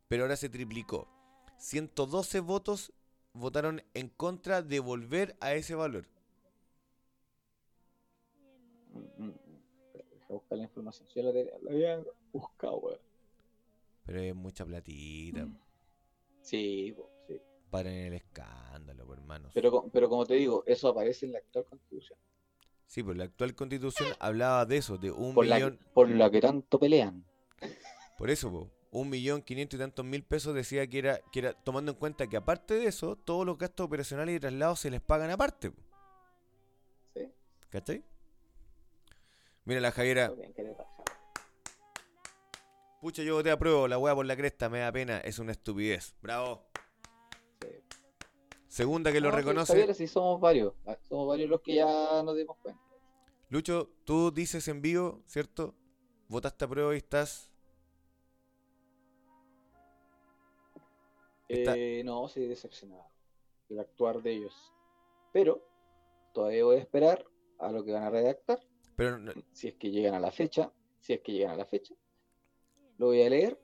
[0.08, 1.08] Pero ahora se triplicó.
[1.58, 2.94] 112 votos
[3.34, 6.08] votaron en contra de volver a ese valor.
[8.94, 9.34] Mm, mm.
[10.14, 11.08] Deja buscar la información.
[11.08, 12.04] Si yo la, tenía- la había
[12.34, 13.00] buscado, weón.
[14.06, 15.48] Pero es mucha platita.
[16.42, 17.15] Sí, po, sí.
[17.70, 19.52] Paren el escándalo, po, hermanos.
[19.54, 22.18] Pero, pero como te digo, eso aparece en la actual constitución.
[22.86, 25.80] Sí, pues la actual constitución hablaba de eso, de un Por millón.
[25.94, 27.26] por la que tanto pelean.
[28.18, 31.54] Por eso, po, un millón quinientos y tantos mil pesos decía que era, que era,
[31.54, 35.02] tomando en cuenta que aparte de eso, todos los gastos operacionales y traslados se les
[35.02, 35.72] pagan aparte.
[35.72, 35.82] po.
[37.16, 37.28] Sí.
[37.70, 38.04] ¿Cachai?
[39.66, 40.32] Mira la Javiera,
[43.02, 46.16] pucha, yo te apruebo, la weá por la cresta, me da pena, es una estupidez.
[46.22, 46.68] Bravo.
[48.68, 49.74] Segunda que lo No, reconoce.
[49.74, 50.74] Javier, sí, somos varios.
[50.86, 52.82] ah, Somos varios los que ya nos dimos cuenta.
[53.50, 55.76] Lucho, tú dices en vivo, ¿cierto?
[56.28, 57.52] Votaste a prueba y estás.
[61.48, 63.06] Está- Eh, no, sí, decepcionado
[63.70, 64.74] del actuar de ellos.
[65.32, 65.62] Pero
[66.34, 67.26] todavía voy a esperar
[67.60, 68.60] a lo que van a redactar.
[68.96, 71.66] Pero no- Si es que llegan a la fecha, si es que llegan a la
[71.66, 71.94] fecha,
[72.98, 73.60] lo voy a leer.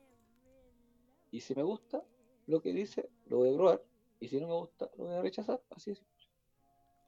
[1.30, 2.04] Y si me gusta
[2.46, 3.82] lo que dice, lo voy a probar.
[4.22, 5.60] Y si no me gusta, lo voy a rechazar.
[5.70, 6.02] Así es.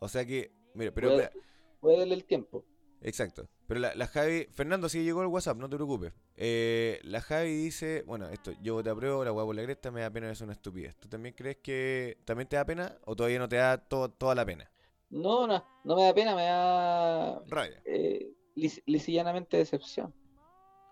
[0.01, 1.45] o sea que, mira, pero voy, a, espera,
[1.81, 2.65] voy a darle el tiempo.
[3.01, 3.49] exacto.
[3.67, 6.13] Pero la, la Javi, Fernando, sí llegó el WhatsApp, no te preocupes.
[6.37, 10.11] Eh, la Javi dice, bueno, esto, yo te apruebo, la por la cresta, me da
[10.11, 10.97] pena, es una estupidez.
[10.97, 14.35] ¿Tú también crees que también te da pena o todavía no te da to- toda
[14.35, 14.69] la pena?
[15.11, 17.81] No, no, no me da pena, me da Rabia.
[17.87, 18.83] eh, lis-
[19.59, 20.13] decepción.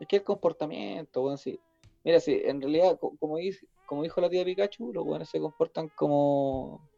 [0.01, 1.59] Es que el comportamiento, bueno, sí.
[2.05, 5.39] Mira, sí, en realidad, co- como, dice, como dijo la tía Pikachu, los buenos se
[5.39, 6.89] comportan como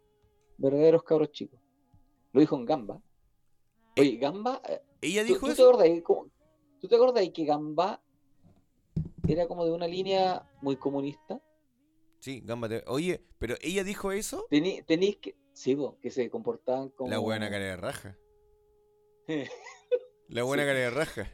[0.59, 1.59] verdaderos cabros chicos.
[2.33, 3.03] Lo dijo en Gamba.
[3.99, 5.69] Oye, Gamba, eh, ¿Ella ¿tú, dijo tú te eso?
[5.71, 5.89] acordás,
[6.81, 8.01] ¿tú te acordás que Gamba
[9.27, 11.43] era como de una línea muy comunista?
[12.21, 14.47] Sí, Gamba, te- Oye, pero ella dijo eso.
[14.49, 17.11] Tení, tenéis que, sí, po, que se comportaban como...
[17.11, 18.17] La buena cara de raja.
[20.29, 20.67] La buena Sí.
[20.69, 21.33] cara de raja.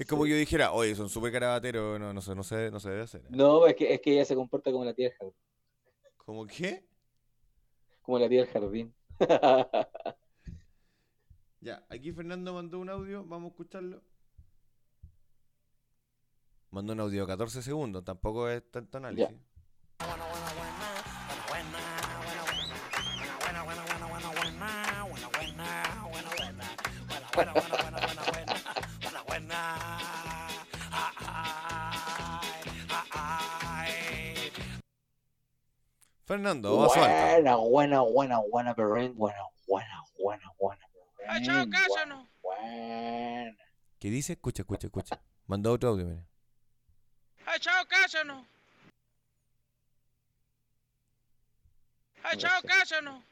[0.00, 2.80] Es como que yo dijera, oye, son súper carabateros, no, no, sé, no, se, no
[2.80, 3.22] se debe hacer.
[3.28, 5.34] No, es que, es que ella se comporta como la tía del jardín.
[6.16, 6.86] ¿Cómo qué?
[8.00, 8.94] Como la tía del jardín.
[11.60, 14.02] Ya, aquí Fernando mandó un audio, vamos a escucharlo.
[16.70, 19.36] Mandó un audio de 14 segundos, tampoco es tanto análisis.
[36.30, 36.76] Fernando.
[36.76, 39.16] Buena, buena, buena, buena, Perrin.
[39.16, 40.86] Buena, buena, buena, buena.
[41.26, 42.28] ¡Ay, chao, Perrin, cásanos!
[42.40, 43.56] Buena.
[43.98, 44.34] ¿Qué dice?
[44.34, 45.20] Escucha, escucha, escucha.
[45.48, 46.22] Mandó otro audio, mira.
[47.46, 48.46] ¡Ay, chao, cásanos!
[52.22, 53.24] ¡Ay, chao, cásanos!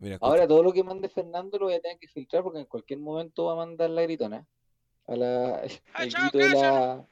[0.00, 0.18] Mira.
[0.20, 2.98] Ahora todo lo que mande Fernando lo voy a tener que filtrar porque en cualquier
[2.98, 4.44] momento va a mandar la gritona.
[5.06, 7.06] A la, el chao, grito de la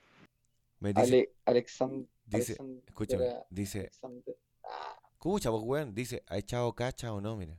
[0.81, 6.37] Me dice, Ale, Alexand- dice, Alexandra- escúchame, dice, Alexander- Ah, escucha, pues, weón, dice, ¿ha
[6.37, 7.37] echado cacha o no?
[7.37, 7.57] Mira.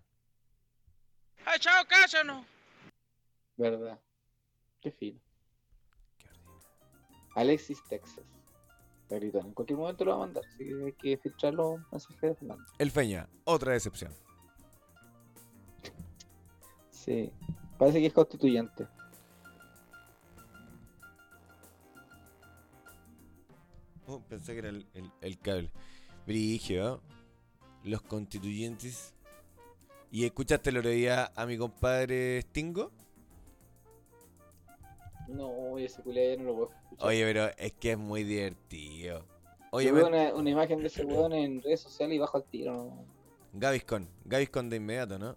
[1.46, 2.46] ¡Ay, chao, cásanos!
[3.56, 3.98] verdad.
[4.82, 5.18] Qué fino.
[6.18, 6.28] Qué.
[7.36, 8.26] Alexis Texas.
[9.08, 9.48] La gritona.
[9.48, 10.44] En cualquier momento lo va a mandar.
[10.46, 12.66] Así que hay que filtrar los mensajes de Fernando.
[12.78, 14.14] El Feña, otra decepción.
[16.90, 17.32] Sí.
[17.78, 18.88] Parece que es constituyente.
[24.06, 25.72] Oh, pensé que era el, el, el cable.
[26.26, 27.02] Brigio,
[27.84, 29.14] los constituyentes.
[30.12, 32.92] ¿Y escuchaste el otro día a mi compadre Stingo?
[35.28, 37.08] No, ese culiado ya no lo puedo escuchar.
[37.08, 39.26] Oye, pero es que es muy divertido.
[39.72, 42.74] Oye, ven, una, una imagen de ese weón en redes sociales y bajo al tiro.
[42.74, 43.06] ¿no?
[43.54, 44.08] Gaviscon.
[44.26, 45.36] Gaviscon de inmediato, ¿no?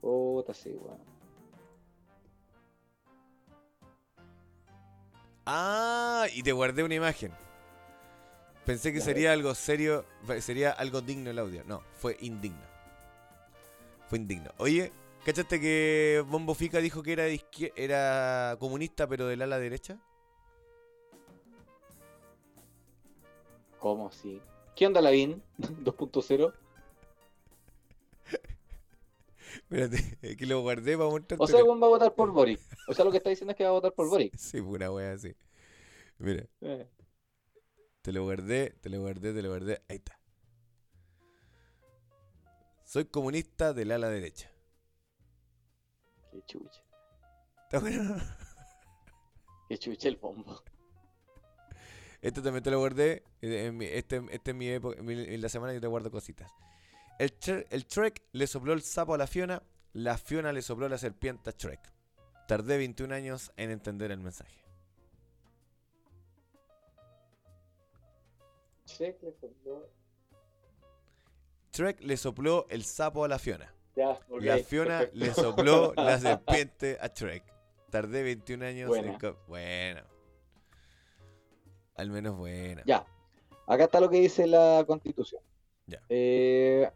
[0.00, 0.98] Puta, sí, weón.
[5.44, 7.32] Ah, y te guardé una imagen.
[8.66, 10.04] Pensé que sería algo serio,
[10.40, 11.62] sería algo digno el audio.
[11.66, 12.66] No, fue indigno.
[14.08, 14.50] Fue indigno.
[14.58, 14.92] Oye,
[15.24, 17.40] ¿cachaste que Bombo Fica dijo que era de
[17.76, 19.98] era comunista pero del ala derecha?
[23.78, 24.40] ¿Cómo sí?
[24.74, 25.42] ¿Qué onda Lavín?
[25.58, 26.52] 2.0.
[29.54, 31.42] Espérate, es que lo guardé para mostrarte.
[31.42, 32.60] O sea, weón va a votar por Boric.
[32.88, 34.36] O sea, lo que está diciendo es que va a votar por Boric.
[34.36, 35.34] Sí, una wea así.
[36.18, 36.86] Mira, Eh,
[38.06, 39.82] te lo guardé, te lo guardé, te lo guardé.
[39.88, 40.16] Ahí está.
[42.84, 44.48] Soy comunista del ala derecha.
[46.30, 46.84] qué chucha.
[47.64, 48.14] ¿Está bueno?
[49.68, 50.62] Qué chucha el bombo.
[52.22, 53.24] Este también te lo guardé.
[53.42, 56.48] eh, Este, este es mi época, en la semana que te guardo cositas.
[57.18, 57.34] El,
[57.70, 59.64] el Trek le sopló el sapo a la Fiona.
[59.94, 61.80] La Fiona le sopló la serpiente a Trek.
[62.46, 64.64] Tardé 21 años en entender el mensaje.
[68.86, 69.90] Check le sopló.
[71.70, 73.74] Trek le sopló el sapo a la Fiona.
[73.94, 75.18] Ya, la Fiona perfecto.
[75.18, 77.44] le sopló la serpiente a Trek.
[77.90, 79.18] Tardé 21 años Buena.
[79.20, 79.36] en...
[79.46, 80.00] Bueno.
[81.96, 82.82] Al menos buena.
[82.86, 83.06] Ya.
[83.66, 85.42] Acá está lo que dice la Constitución.
[85.86, 86.00] Ya.
[86.08, 86.90] Eh,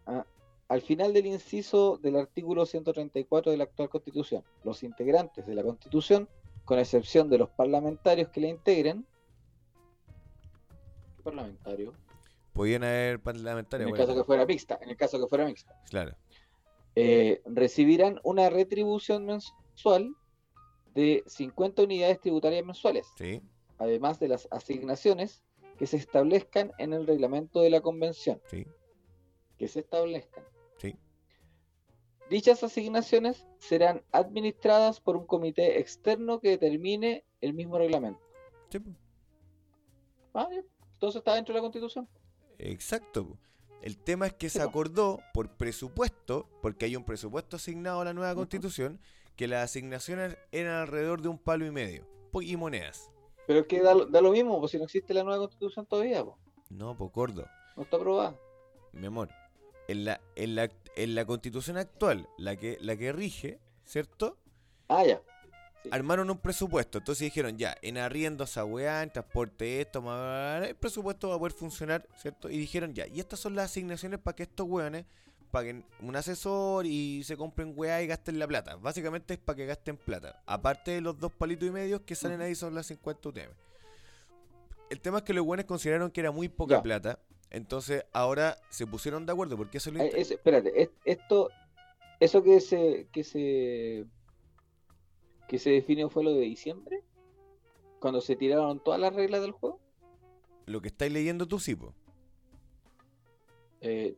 [0.68, 5.62] al final del inciso del artículo 134 de la actual Constitución, los integrantes de la
[5.62, 6.28] Constitución,
[6.64, 9.07] con excepción de los parlamentarios que la integren,
[11.21, 11.93] ¿qué parlamentario?
[12.53, 13.87] Podían haber En parlamentarios.
[13.87, 16.16] el bueno, caso que fuera mixta, en el caso que fuera mixta, Claro.
[16.97, 20.14] eh, recibirán una retribución mensual
[20.95, 23.41] de 50 unidades tributarias mensuales, Sí,
[23.79, 25.43] además de las asignaciones
[25.79, 28.41] que se establezcan en el reglamento de la convención.
[28.47, 28.66] sí,
[29.59, 30.45] que se establezcan.
[30.79, 30.97] sí.
[32.31, 38.21] Dichas asignaciones serán administradas por un comité externo que determine el mismo reglamento.
[38.71, 38.91] sí, po.
[41.01, 42.07] Entonces está dentro de la constitución.
[42.59, 43.27] Exacto.
[43.29, 43.39] po.
[43.81, 44.69] El tema es que se po.
[44.69, 49.01] acordó por presupuesto, porque hay un presupuesto asignado a la nueva constitución,
[49.35, 52.07] que las asignaciones eran alrededor de un palo y medio.
[52.31, 53.11] po- Y monedas.
[53.47, 55.87] Pero es que da, lo- da lo mismo, pues si no existe la nueva constitución
[55.87, 56.37] todavía, pues.
[56.69, 57.47] No, por gordo.
[57.77, 58.37] no está aprobada.
[58.93, 59.31] Mi amor.
[59.89, 64.37] En la, en la, en la constitución actual, la que, la que rige, ¿cierto?
[64.89, 65.23] Ah, ya.
[65.83, 65.89] Sí.
[65.93, 66.99] Armaron un presupuesto.
[66.99, 70.03] Entonces dijeron, ya, en arriendo esa weá, en transporte esto,
[70.62, 72.51] el presupuesto va a poder funcionar, ¿cierto?
[72.51, 75.07] Y dijeron, ya, y estas son las asignaciones para que estos weones
[75.51, 78.76] paguen un asesor y se compren weá y gasten la plata.
[78.76, 80.43] Básicamente es para que gasten plata.
[80.47, 83.51] Aparte de los dos palitos y medios que salen ahí son las 50 UTM.
[84.91, 86.83] El tema es que los weones consideraron que era muy poca Ya.
[86.83, 87.18] plata.
[87.51, 91.51] Entonces ahora se pusieron de acuerdo porque eso es lo Eh, es- espérate, es- esto,
[92.20, 94.05] eso que se, que se,
[95.51, 97.03] que se definió fue lo de diciembre,
[97.99, 99.81] cuando se tiraron todas las reglas del juego.
[100.67, 101.93] lo que estáis leyendo tú, sí, po.
[103.81, 104.17] Eh,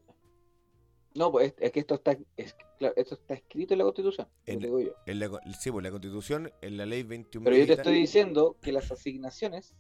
[1.15, 4.53] No, pues es, que esto está, es- claro, esto está escrito en la Constitución, lo
[4.53, 4.93] En- digo yo.
[5.07, 8.57] En la, sí, pues la constitución, en la ley 21 Pero yo te estoy diciendo
[8.63, 9.75] que las asignaciones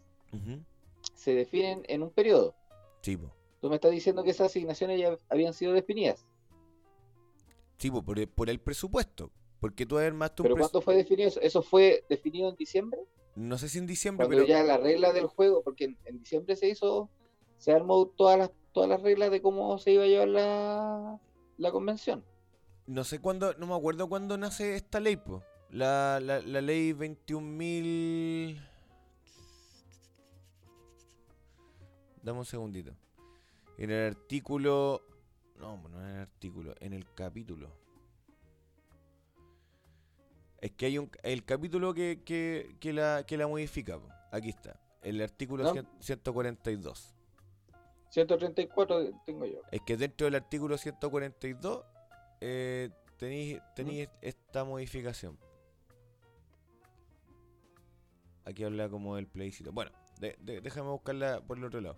[1.14, 2.54] se definen en un periodo.
[3.02, 3.30] Sí, po.
[3.60, 6.26] Tú me estás diciendo que esas asignaciones ya habían sido definidas.
[7.78, 9.30] Sí, po, por, el, por el presupuesto.
[9.62, 11.40] Porque tú armaste un ¿Pero cuándo fue definido eso?
[11.40, 12.98] ¿Eso fue definido en diciembre?
[13.36, 14.48] No sé si en diciembre, Cuando pero.
[14.58, 17.08] ya la regla del juego, porque en, en diciembre se hizo,
[17.58, 21.20] se armó todas las, todas las reglas de cómo se iba a llevar la,
[21.58, 22.24] la convención.
[22.88, 25.44] No sé cuándo, no me acuerdo cuándo nace esta ley, po.
[25.70, 28.60] La, la, la ley 21.000.
[32.20, 32.96] Dame un segundito.
[33.78, 35.02] En el artículo.
[35.56, 37.80] No, no en el artículo, en el capítulo.
[40.62, 41.10] Es que hay un.
[41.22, 44.08] El capítulo que, que, que la, que la modifica, po.
[44.30, 44.80] Aquí está.
[45.02, 45.74] El artículo ¿No?
[45.74, 47.14] cien- 142.
[48.08, 49.58] 134 tengo yo.
[49.70, 51.84] Es que dentro del artículo 142
[52.40, 55.36] eh, tenéis, tenéis esta modificación.
[58.44, 59.72] Aquí habla como del plebiscito.
[59.72, 61.96] Bueno, de- de- déjame buscarla por el otro lado.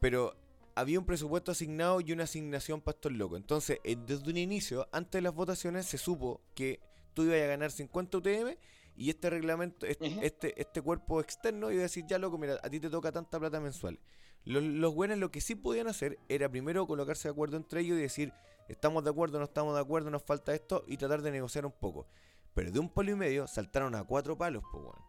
[0.00, 0.34] Pero
[0.74, 3.38] había un presupuesto asignado y una asignación para estos locos.
[3.38, 6.80] Entonces, eh, desde un inicio, antes de las votaciones, se supo que
[7.14, 8.56] tú ibas a ganar 50 UTM
[8.96, 12.70] y este reglamento, este, este, este cuerpo externo iba a decir, ya loco, mira, a
[12.70, 13.98] ti te toca tanta plata mensual.
[14.44, 17.98] Los, los buenos lo que sí podían hacer era primero colocarse de acuerdo entre ellos
[17.98, 18.32] y decir,
[18.68, 21.72] estamos de acuerdo, no estamos de acuerdo, nos falta esto, y tratar de negociar un
[21.72, 22.06] poco.
[22.54, 25.02] Pero de un palo y medio saltaron a cuatro palos, pues, weón.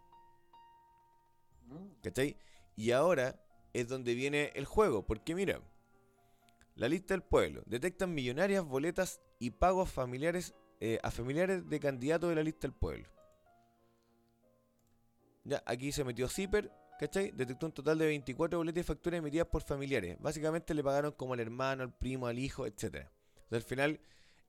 [2.01, 2.38] ¿Cachai?
[2.76, 3.39] Y ahora
[3.74, 5.62] es donde viene el juego, porque mira,
[6.76, 12.30] la lista del pueblo detectan millonarias boletas y pagos familiares eh, a familiares de candidatos
[12.30, 13.07] de la lista del pueblo.
[15.43, 17.32] Ya, aquí se metió Zipper, ¿cachai?
[17.32, 20.17] Detectó un total de 24 boletas y facturas emitidas por familiares.
[20.19, 23.07] Básicamente le pagaron como al hermano, al primo, al hijo, etc.
[23.51, 23.99] al final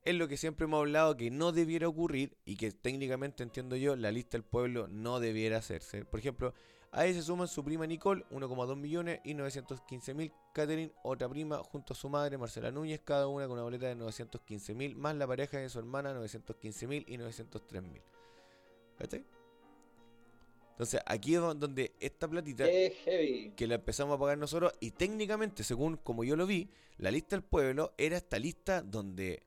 [0.03, 3.95] es lo que siempre hemos hablado que no debiera ocurrir y que técnicamente entiendo yo,
[3.95, 6.05] la lista del pueblo no debiera hacerse.
[6.05, 6.53] Por ejemplo,
[6.91, 10.31] a ahí se suman su prima Nicole, 1,2 millones y 915 mil.
[10.53, 13.95] Catherine, otra prima, junto a su madre Marcela Núñez, cada una con una boleta de
[13.95, 18.01] 915 mil, más la pareja de su hermana, 915 mil y 903 mil.
[18.97, 19.25] ¿Cachai?
[20.71, 23.51] Entonces, aquí es don- donde esta platita heavy.
[23.55, 27.35] que la empezamos a pagar nosotros y técnicamente, según como yo lo vi, la lista
[27.35, 29.43] del pueblo era esta lista donde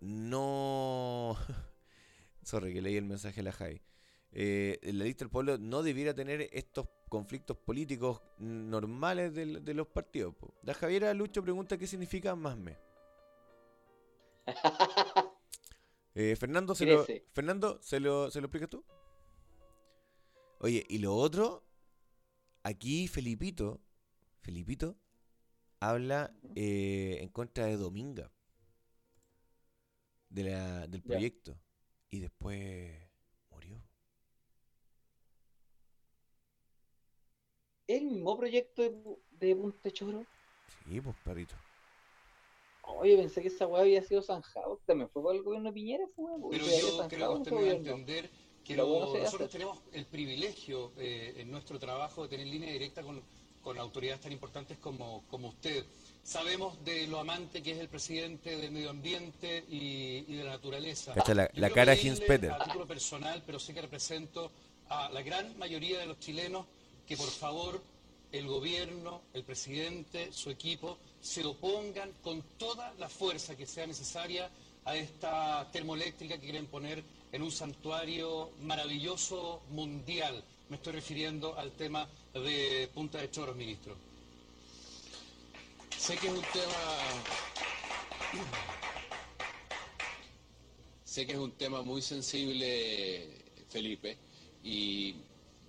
[0.00, 1.36] no...
[2.42, 3.80] Sorry, que leí el mensaje de la Javi.
[4.38, 10.34] Eh, la lista del pueblo no debiera tener estos conflictos políticos normales de, los partidos.
[10.34, 10.52] po.
[10.62, 12.76] La Javiera Lucho pregunta qué significa más me.
[16.18, 17.04] Eh, Fernando, se lo.
[17.34, 18.82] Fernando, ¿se lo, ¿se lo explicas tú?
[20.60, 21.62] Oye, y lo otro,
[22.62, 23.82] aquí Felipito,
[24.40, 24.96] Felipito
[25.78, 28.32] habla eh, en contra de Dominga,
[30.30, 31.60] de la, del proyecto,
[32.08, 33.10] y después
[33.50, 33.82] murió.
[37.88, 38.92] ¿El mismo proyecto de,
[39.30, 40.24] de Punta Choro?
[40.84, 41.54] Sí, pues, perrito.
[42.82, 44.80] Oye, pensé que esa weá había sido zanjado.
[44.86, 46.36] También fue por el gobierno de Piñera weá.
[46.40, 47.90] porque Pero yo creo que ese usted me va a gobierno.
[47.90, 48.30] entender
[48.64, 53.02] que Lo se nosotros tenemos el privilegio eh, en nuestro trabajo de tener línea directa
[53.02, 53.22] con,
[53.62, 55.84] con autoridades tan importantes como, como usted.
[56.22, 60.50] Sabemos de lo amante que es el presidente del medio ambiente y, y de la
[60.52, 61.14] naturaleza.
[61.14, 62.50] Cacha la- la cara pedirle, Hinspeter.
[62.52, 64.50] A título personal, pero sé que represento
[64.88, 66.66] a la gran mayoría de los chilenos
[67.06, 67.80] que por favor
[68.32, 74.50] el gobierno, el presidente, su equipo, se opongan con toda la fuerza que sea necesaria
[74.84, 77.02] a esta termoeléctrica que quieren poner
[77.32, 80.42] en un santuario maravilloso mundial.
[80.68, 83.96] Me estoy refiriendo al tema de Punta de Choros, ministro.
[85.96, 86.74] Sé que es un tema.
[91.04, 93.28] Sé que es un tema muy sensible,
[93.70, 94.18] Felipe,
[94.62, 95.14] y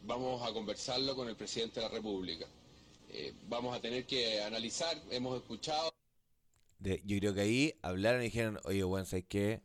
[0.03, 2.45] vamos a conversarlo con el presidente de la República.
[3.09, 5.89] Eh, vamos a tener que analizar, hemos escuchado.
[6.79, 9.61] De- yo creo que ahí hablaron y dijeron, oye, bueno, ¿sabes qué?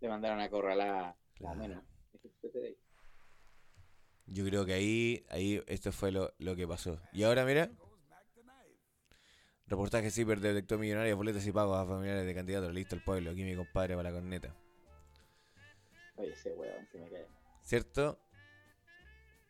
[0.00, 1.16] Le mandaron a corralar.
[1.40, 1.82] Más o menos.
[2.40, 2.76] Fíjate de ahí.
[4.26, 7.00] Yo creo que ahí, ahí esto fue lo, lo que pasó.
[7.12, 7.70] Y ahora, mira.
[9.66, 12.74] Reportaje Ciper detectó millonarias boletas y pagos a familiares de candidatos.
[12.74, 13.30] Listo el pueblo.
[13.30, 14.54] Aquí mi compadre para la corneta.
[16.16, 17.26] Oye, ese weón que me cae.
[17.62, 18.18] ¿Cierto?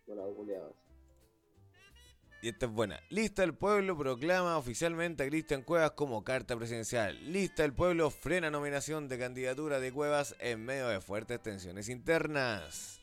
[0.07, 0.75] Volado.
[2.43, 3.01] Y esta es buena.
[3.09, 7.17] Lista del Pueblo proclama oficialmente a Cristian Cuevas como carta presidencial.
[7.33, 13.01] Lista del Pueblo frena nominación de candidatura de Cuevas en medio de fuertes tensiones internas.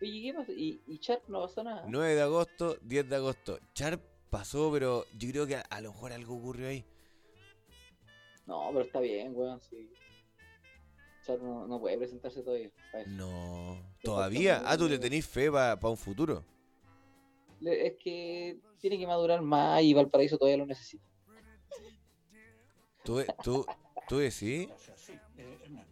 [0.00, 0.52] Oye, ¿qué pasó?
[0.52, 1.84] ¿Y, y Sharp no pasó nada?
[1.86, 3.58] 9 de agosto, 10 de agosto.
[3.74, 6.86] Sharp pasó, pero yo creo que a, a lo mejor algo ocurrió ahí.
[8.46, 9.92] No, pero está bien, weón, sí.
[11.26, 12.70] Char no, no puede presentarse todavía.
[12.92, 13.10] pa' eso.
[13.10, 14.62] No, todavía.
[14.64, 16.44] Ah, tú le tenés fe para un futuro.
[17.60, 21.04] Le- Es que tiene que madurar más y Valparaíso todavía lo necesita.
[23.04, 23.66] ¿Tú, tú,
[24.08, 24.68] tú decís?
[24.96, 25.86] Sí, eh, Hernán.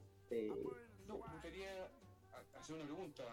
[1.07, 1.69] No, me gustaría
[2.33, 3.25] a- hacer una pregunta.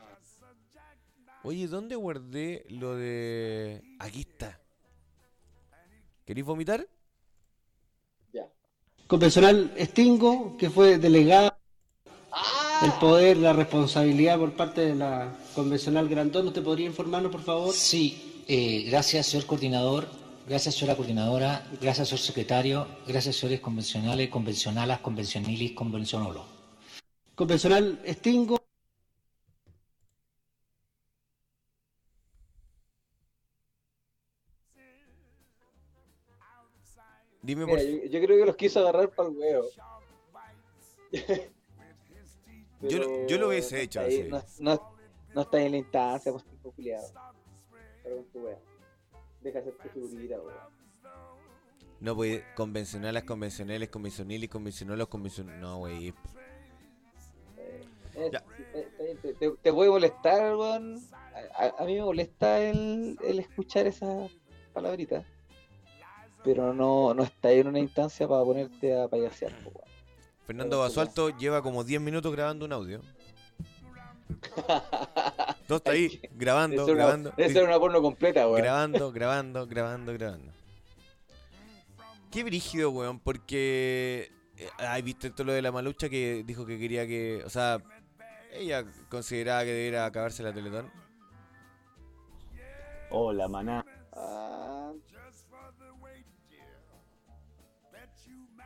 [1.44, 3.84] Oye, ¿dónde guardé lo de.
[4.00, 4.60] Aquí está.
[6.26, 6.88] ¿Queréis vomitar?
[8.34, 8.50] ya.
[9.08, 11.56] Convencional Extingo, que fue delegado
[12.84, 16.48] el poder, la responsabilidad por parte de la convencional Grandón.
[16.48, 17.74] ¿Usted podría informarnos, por favor?
[17.74, 20.08] Sí, eh, gracias, señor coordinador.
[20.48, 21.66] Gracias, señora coordinadora.
[21.82, 22.88] Gracias, señor secretario.
[23.08, 26.44] Gracias, señores convencionales, convencionalas, conventionilis, convencionolos.
[27.36, 28.58] Convencional Extingo.
[37.42, 39.66] Dime por Mira, yo, yo creo que los quiso agarrar para el huevo.
[42.82, 44.62] Yo lo- yo lo hubiese no hecho está ahí, así.
[44.64, 44.96] No, no,
[45.34, 47.08] no está en la instancia, pues tipo culiado.
[48.04, 48.60] Pero con tu wea.
[49.42, 50.76] Deja hacer tu figurita, weón.
[52.02, 55.62] No, pues convencionales, convencionales, convencionales, convencionales, convencionales.
[55.62, 56.14] No, güey.
[57.58, 58.44] Eh, Ya.
[58.74, 61.00] eh, eh, Te, te- te puede molestar, weón.
[61.58, 64.28] A, a- mí me molesta el, el escuchar esa
[64.74, 65.24] palabrita.
[66.44, 69.85] Pero no, no está en una instancia para ponerte a payasear, weón.
[70.46, 73.02] Fernando Basualto lleva como 10 minutos grabando un audio.
[75.68, 77.34] No está ahí, grabando, Debe ser una- grabando.
[77.36, 78.62] debe ser una porno completa, weón.
[78.62, 80.52] Grabando, grabando, grabando, grabando.
[82.32, 84.32] Qué brígido, weón, porque.
[84.58, 87.42] eh, Ay, viste esto lo de la malucha que dijo que quería que.
[87.46, 87.82] O sea,
[88.54, 90.92] ella consideraba que debiera acabarse la Teletón.
[93.10, 93.84] Hola, maná.
[94.14, 94.92] Ah,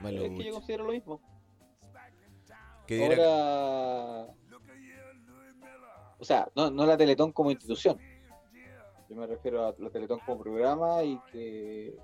[0.02, 1.22] es que yo considero lo mismo.
[2.90, 4.34] Que Ahora.
[6.18, 8.00] O sea, no, no la Teletón como institución.
[9.08, 11.96] Yo me refiero a la Teletón como programa y que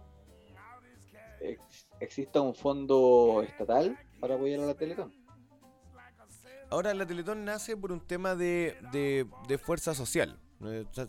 [1.41, 5.11] ex- exista un fondo estatal para apoyar a la Teletón.
[6.69, 10.39] Ahora la Teletón nace por un tema de, de, de fuerza social.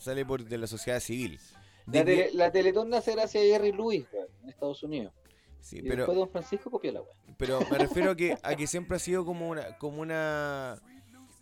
[0.01, 1.39] Sale por de la sociedad civil.
[1.87, 4.07] La, tele- la Teletón nace gracias a Jerry Lewis
[4.43, 5.13] en Estados Unidos.
[5.61, 7.13] Sí, y pero- después Don Francisco copió la weá.
[7.39, 10.77] Pero me refiero a que, a que siempre ha sido como una, como una,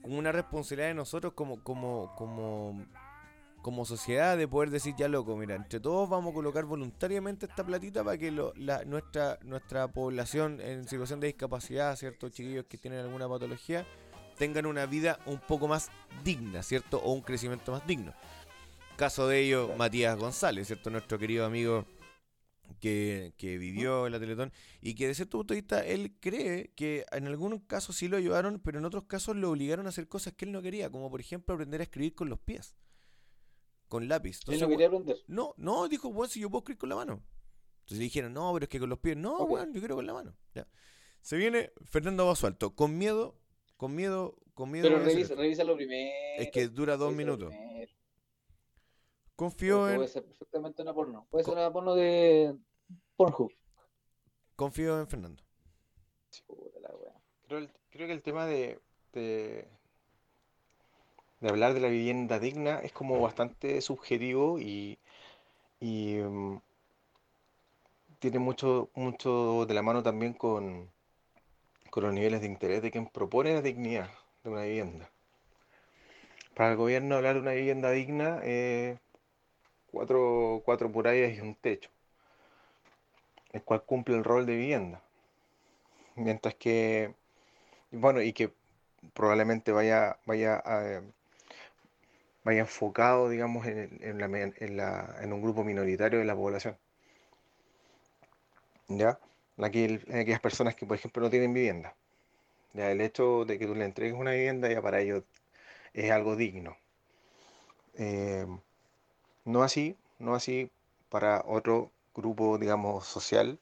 [0.02, 2.84] como una responsabilidad de nosotros como, como, como,
[3.62, 7.64] como sociedad de poder decir ya loco, mira, entre todos vamos a colocar voluntariamente esta
[7.64, 12.76] platita para que lo- la, nuestra, nuestra población en situación de discapacidad, ciertos chiquillos que
[12.78, 13.86] tienen alguna patología,
[14.36, 15.90] tengan una vida un poco más
[16.24, 16.98] digna, ¿cierto?
[16.98, 18.12] O un crecimiento más digno.
[18.96, 20.90] Caso de ello, Matías González, ¿cierto?
[20.90, 21.84] Nuestro querido amigo
[22.80, 26.72] que, que vivió en la Teletón y que de cierto punto de vista él cree
[26.74, 30.08] que en algunos casos sí lo ayudaron, pero en otros casos lo obligaron a hacer
[30.08, 32.74] cosas que él no quería, como por ejemplo aprender a escribir con los pies,
[33.88, 34.40] con lápiz.
[34.40, 35.16] Él no Entonces, quería aprender.
[35.26, 37.22] no, no, dijo, bueno, si yo puedo escribir con la mano.
[37.80, 40.06] Entonces le dijeron, no, pero es que con los pies, no, weón, yo quiero con
[40.06, 40.34] la mano.
[40.54, 40.66] Ya.
[41.20, 43.38] Se viene Fernando Basualto, con miedo,
[43.76, 44.88] con miedo, con miedo.
[44.88, 46.12] Pero revisa, revísalo primero.
[46.38, 47.48] Es que dura dos minutos.
[47.48, 47.92] primero.
[49.36, 51.26] Confío Porque en, Puede ser perfectamente una porno.
[51.30, 52.56] Puede ser una porno de
[53.16, 53.52] Pornhub.
[54.56, 55.42] confío en Fernando.
[57.46, 58.80] Creo, el- creo que el tema de,
[59.12, 59.68] de,
[61.40, 64.98] de hablar de la vivienda digna es como bastante subjetivo y,
[65.80, 66.58] y, mm,
[68.18, 70.90] tiene mucho, mucho de la mano también con,
[71.90, 74.10] con los niveles de interés de quien propone la dignidad
[74.44, 75.10] de una vivienda.
[76.54, 78.98] Para el gobierno hablar de una vivienda digna es
[79.94, 81.90] cuatro, cuatro murallas y un techo,
[83.54, 85.02] el cual cumple el rol de vivienda.
[86.16, 87.14] Mientras que,
[87.92, 88.52] bueno, y que
[89.14, 91.02] probablemente vaya, vaya, a-
[92.44, 96.76] vaya enfocado, digamos, en, en la en la- en un grupo minoritario de la población.
[98.88, 99.18] ¿Ya?
[99.58, 101.94] Aquel- aquellas personas que, por ejemplo, no tienen vivienda.
[102.74, 105.24] Ya, el hecho de que tú le entregues una vivienda ya para ellos
[105.94, 106.76] es algo digno.
[107.94, 108.46] Eh,
[109.44, 110.70] no así, no así
[111.08, 113.58] para otro grupo, digamos, social,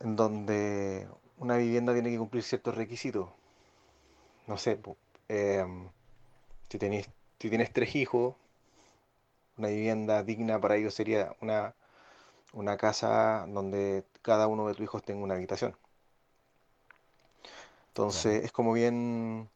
[0.00, 3.28] en donde una vivienda tiene que cumplir ciertos requisitos.
[4.46, 4.78] No sé,
[5.28, 5.88] em,
[6.68, 7.08] si tenés,
[7.40, 8.36] si tienes tres hijos,
[9.56, 11.74] una vivienda digna para ellos sería una,
[12.52, 15.76] una casa donde cada uno de tus hijos tenga una habitación.
[17.88, 19.48] Entonces es como bien,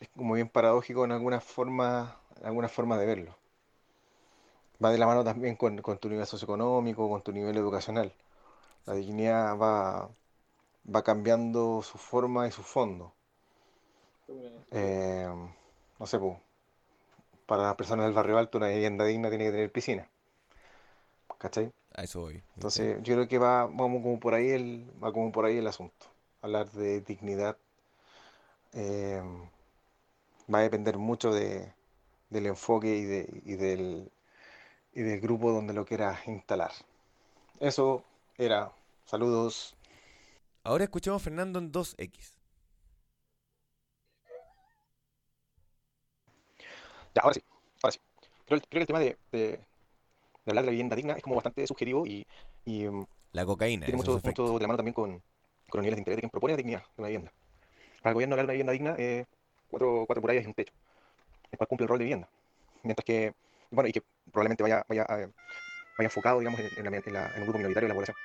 [0.00, 3.36] es como bien paradójico en alguna forma, en alguna forma de verlo.
[4.82, 8.12] Va de la mano también con, con tu nivel socioeconómico, con tu nivel educacional.
[8.86, 10.10] La dignidad va,
[10.94, 13.12] va cambiando su forma y su fondo.
[14.70, 15.28] Eh,
[15.98, 16.40] no sé, po,
[17.46, 20.08] para las personas del barrio alto una vivienda digna tiene que tener piscina.
[21.38, 21.72] ¿Cachai?
[21.94, 22.42] A eso voy.
[22.56, 25.66] Entonces, yo creo que va, vamos como por ahí el, va como por ahí el
[25.66, 26.06] asunto.
[26.42, 27.56] Hablar de dignidad
[28.72, 29.22] eh,
[30.52, 31.72] va a depender mucho de,
[32.30, 34.10] del enfoque y, de, y, del,
[34.94, 36.72] y del grupo donde lo quieras instalar.
[37.60, 38.04] Eso
[38.38, 38.72] era.
[39.06, 39.76] Saludos.
[40.64, 42.36] Ahora escuchamos a Fernando en 2X.
[47.14, 47.42] Ya, ahora sí,
[47.82, 48.00] ahora sí.
[48.46, 49.60] Creo, creo que el tema de, de, de
[50.46, 52.26] hablar de la vivienda digna es como bastante subjetivo y,
[52.64, 53.86] y mm, La cocaína.
[53.86, 54.22] tiene mucho, efectos.
[54.22, 55.12] mucho de la mano también con,
[55.68, 57.32] con los niveles de interés de quien propone la dignidad de una vivienda.
[58.02, 59.26] Para el gobierno hablar de una vivienda digna es
[59.70, 60.74] cuatro, cuatro murallas y un techo,
[61.52, 62.30] el cual cumple el rol de vivienda.
[62.82, 63.34] Mientras que,
[63.74, 64.02] bueno, y que
[64.32, 65.28] probablemente vaya, vaya, eh,
[65.98, 68.16] vaya enfocado, digamos, en, la- un grupo minoritario de la población.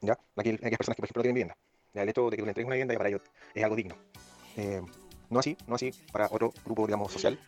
[0.00, 0.18] ¿Ya?
[0.36, 1.56] Aquí hay personas que, por ejemplo, no tienen vivienda.
[1.94, 3.22] Ya, el hecho de que tú le entregues una vivienda ya para ellos
[3.54, 3.96] es algo digno.
[4.56, 4.82] Eh,
[5.30, 7.38] no así, no así para otro grupo, digamos, social,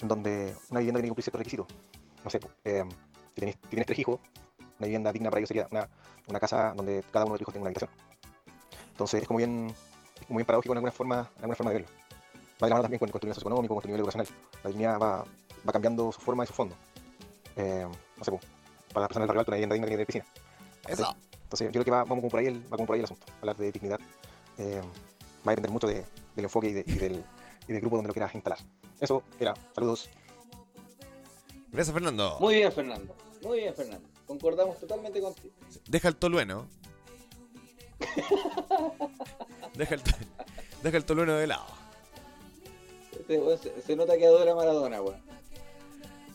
[0.00, 1.66] en donde una vivienda tiene que cumplir ciertos requisitos.
[2.24, 2.84] No sé, eh,
[3.34, 4.20] si, tienes tres hijos,
[4.78, 5.88] una vivienda digna para ellos sería una,
[6.26, 7.90] una casa donde cada uno de tus hijos tenga una habitación.
[8.90, 9.74] Entonces es como bien,
[10.20, 11.92] es como bien paradójico en alguna forma, en alguna forma de verlo.
[12.62, 14.28] Va de la mano también con, con tu nivel socioeconómico, con tu nivel educacional.
[14.62, 15.24] La dignidad va,
[15.66, 16.74] va cambiando su forma y su fondo.
[17.56, 17.86] Eh,
[18.16, 18.40] no sé, po,
[18.92, 20.26] para las personas del barrio alto, digna tiene que tener piscina.
[20.88, 21.16] Eso.
[21.44, 23.04] Entonces yo creo que va, vamos como por ahí el, va como por ahí el
[23.04, 23.26] asunto.
[23.40, 24.00] Hablar de dignidad
[24.58, 24.80] eh,
[25.46, 26.04] va a depender mucho de-
[26.34, 27.24] del enfoque y, de- y del,
[27.68, 28.58] y del grupo donde lo quieras instalar.
[29.00, 29.54] Eso era.
[29.74, 30.08] Saludos.
[31.70, 32.38] Gracias, Fernando.
[32.40, 33.14] Muy bien, Fernando.
[33.42, 34.08] Muy bien, Fernando.
[34.26, 35.52] Concordamos totalmente contigo.
[35.88, 36.66] Deja el tolueno.
[39.74, 40.02] Deja el,
[40.82, 41.64] deja el tolueno de lado.
[43.12, 45.20] Este se, se nota que adora Maradona, weón.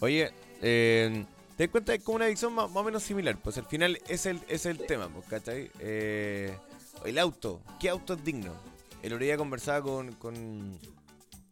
[0.02, 0.32] Oye,
[0.62, 1.26] eh,
[1.58, 3.38] te das cuenta que es como una visión más, más o menos similar.
[3.42, 5.70] Pues al final es el, es el tema, pues, ¿cachai?
[5.80, 6.56] Eh,
[7.06, 7.62] el auto.
[7.80, 8.54] ¿Qué auto es digno?
[9.02, 10.80] El otro día conversaba con, con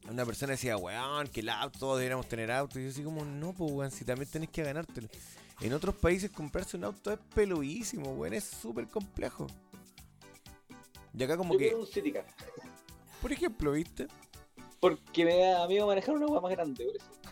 [0.09, 2.79] una persona y decía, weón, que el auto, todos deberíamos tener auto.
[2.79, 5.09] Y yo así como, no, pues, weón, si también tenés que ganártelo.
[5.59, 9.47] En otros países comprarse un auto es peluísimo, weón, es súper complejo.
[11.17, 12.25] Y acá como Yo que, un City Car.
[13.21, 14.07] por ejemplo, ¿viste?
[14.79, 17.26] Porque me da miedo manejar una weá más grande, por eso.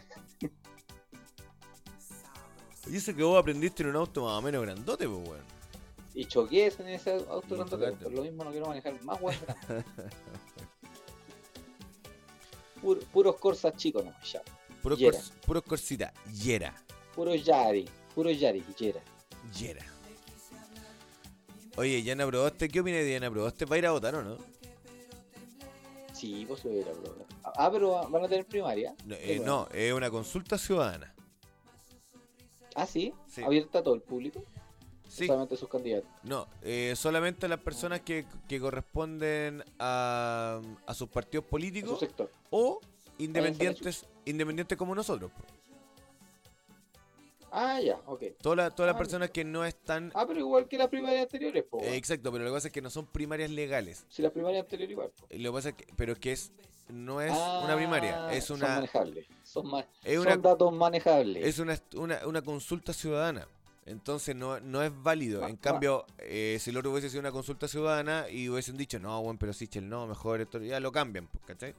[2.88, 5.44] Y eso que vos aprendiste en un auto más o menos grandote, pues, weón.
[6.14, 7.92] Y choqué en ese auto Y grandote.
[7.94, 9.20] Por lo mismo no quiero manejar más.
[12.82, 14.42] Pur- puros Corsas chicos nomás, ya.
[14.82, 15.18] Puros Yera.
[15.18, 16.74] cors- puros corsita, Yera.
[17.16, 17.90] Puros Yari.
[18.14, 19.02] Puros Yari, Yera.
[19.58, 19.86] Yera.
[21.78, 23.66] Oye, Yana Proboste, ¿qué opinas de Yana Proboste?
[23.66, 24.38] ¿Va a ir a votar o no?
[26.14, 27.26] Sí, pues se verá, bro.
[27.44, 28.96] Ah, pero van a tener primaria.
[29.06, 31.14] No, eh, no, es una consulta ciudadana.
[32.76, 33.14] Ah, sí.
[33.28, 33.42] Sí.
[33.44, 34.44] Abierta a todo el público.
[35.08, 35.28] Sí.
[35.28, 36.10] Solamente sus candidatos.
[36.24, 42.32] No, eh, solamente las personas que, que corresponden a, a sus partidos políticos sector.
[42.50, 42.82] o
[43.20, 45.32] independientes, independientes como nosotros.
[47.58, 48.24] Ah, ya, ok.
[48.42, 50.12] Todas las Ah, personas que no están...
[50.14, 51.80] Ah, pero igual que las primarias anteriores, po.
[51.80, 54.06] eh, exacto, pero lo que pasa es que no son primarias legales.
[54.10, 55.10] Si las primarias anteriores igual.
[55.18, 55.26] po.
[55.32, 56.52] Lo que pasa es que, pero es que es,
[56.90, 59.26] no es Ah, una primaria, es Son una, manejables.
[59.44, 61.46] Son, ma- es son datos manejables.
[61.46, 63.48] es una, una, una consulta ciudadana.
[63.86, 65.46] Entonces no, no es válido.
[65.46, 69.00] Ah, En cambio, eh, si el otro hubiese sido una consulta ciudadana y hubiesen dicho,
[69.00, 71.74] no, bueno, pero Sichel no, mejor esto, ya lo cambian, pues, ¿cachai?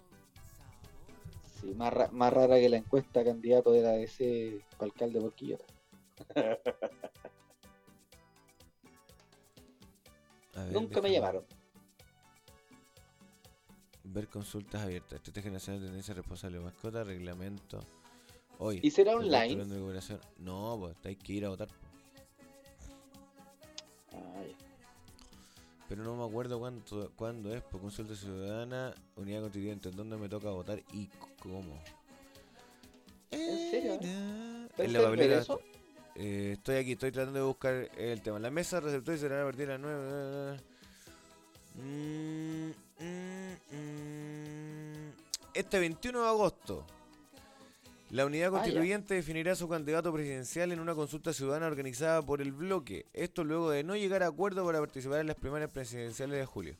[1.66, 5.34] Sí, más, ra- más rara que la encuesta candidato de la DC para alcalde por
[5.34, 5.64] Quillota.
[10.54, 11.44] Ver, Nunca me llamaron.
[14.04, 15.14] Ver consultas abiertas.
[15.14, 17.80] Estrategia Nacional de Tendencia Responsable de Mascota, reglamento.
[18.58, 18.80] Hoy.
[18.82, 19.56] ¿Y será online?
[20.38, 21.68] No, pues hay que ir a votar.
[25.88, 30.50] Pero no me acuerdo cuánto, cuándo es, por consulta ciudadana, unidad constituyente, dónde me toca
[30.50, 31.08] votar y
[31.38, 31.80] cómo.
[33.30, 33.98] ¿En serio?
[34.02, 34.68] eh?
[36.16, 38.38] Eh, estoy aquí, estoy tratando de buscar el tema.
[38.38, 40.60] La mesa receptor será a partir de las 9.
[41.74, 42.70] Mm,
[43.04, 45.12] mm, mm.
[45.54, 46.86] Este 21 de agosto,
[48.16, 52.50] la unidad Ah, constituyente definirá su candidato presidencial en una consulta ciudadana organizada por el
[52.50, 53.04] bloque.
[53.12, 56.76] Esto luego de no llegar a acuerdo para participar en las primarias presidenciales de julio.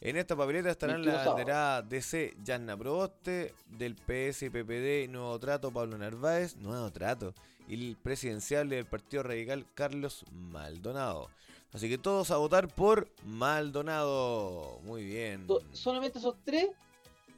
[0.00, 1.36] En esta papeleta estarán 21 las sábado.
[1.36, 7.34] banderadas DC Yanna Proboste, del PS y PPD Nuevo Trato Pablo Narváez, Nuevo Trato,
[7.66, 11.30] y el presidencial del Partido Radical Carlos Maldonado.
[11.72, 14.78] Así que todos a votar por Maldonado.
[14.84, 15.48] Muy bien.
[15.72, 16.68] ¿Solamente esos tres?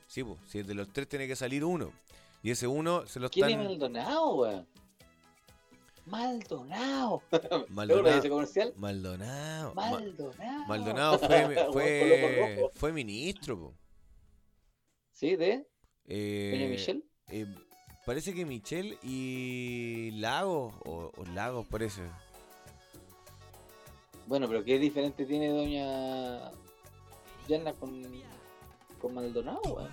[0.06, 1.90] Sí, pues, si de los tres tiene que salir uno.
[2.42, 3.62] Y ese uno se lo ¿Quién están...
[3.62, 4.66] es Maldonado, weón?
[6.06, 7.22] Maldonado.
[7.68, 8.18] Maldonado.
[8.18, 8.72] ese comercial?
[8.76, 9.74] Maldonado.
[9.74, 10.66] Ma- Maldonado.
[10.66, 11.18] Maldonado
[11.72, 13.74] fue, fue, ministro, po.
[15.12, 15.36] ¿Sí?
[15.36, 15.66] ¿De?
[16.06, 17.04] Eh, ¿Doña Michelle?
[17.28, 17.46] eh,
[18.04, 22.02] parece que Michelle y Lagos, o, o Lagos parece.
[24.26, 26.50] Bueno, pero ¿qué diferente tiene Doña
[27.48, 28.02] Yana con,
[29.00, 29.90] con Maldonado, weón?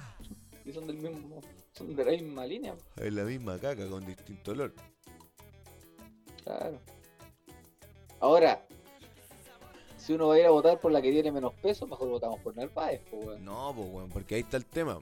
[0.65, 1.41] Y son del mismo,
[1.79, 4.73] son de la misma línea, Es la misma caca con distinto olor.
[6.43, 6.79] claro.
[8.21, 8.65] Ahora,
[9.97, 12.39] si uno va a ir a votar por la que tiene menos peso, mejor votamos
[12.41, 13.45] por Narváez, pues, weón.
[13.45, 14.99] No, pues, weón, porque ahí está el tema.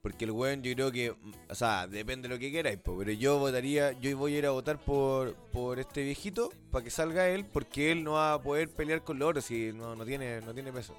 [0.00, 1.10] Porque el weón, yo creo que,
[1.50, 4.46] o sea, depende de lo que queráis, po, pero yo votaría, yo voy a ir
[4.46, 8.40] a votar por, por este viejito para que salga él, porque él no va a
[8.40, 10.94] poder pelear con los otros si no, no tiene, no tiene peso.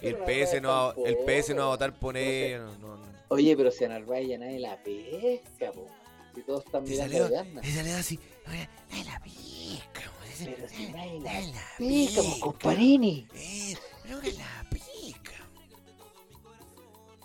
[0.00, 2.62] El PS no va, el PS no va a votar por no él.
[2.80, 3.17] no, no.
[3.28, 5.86] Oye, pero si a Narváez ya nadie la pesca, po.
[6.34, 7.60] Si todos están mirando salió- a Yana.
[7.60, 8.18] te salió así.
[8.46, 10.12] Nadie la pesca,
[10.44, 12.40] Pero si nadie la la pesca, po, pesca.
[12.40, 13.28] comparini.
[13.34, 15.32] Eh, pero que la pica.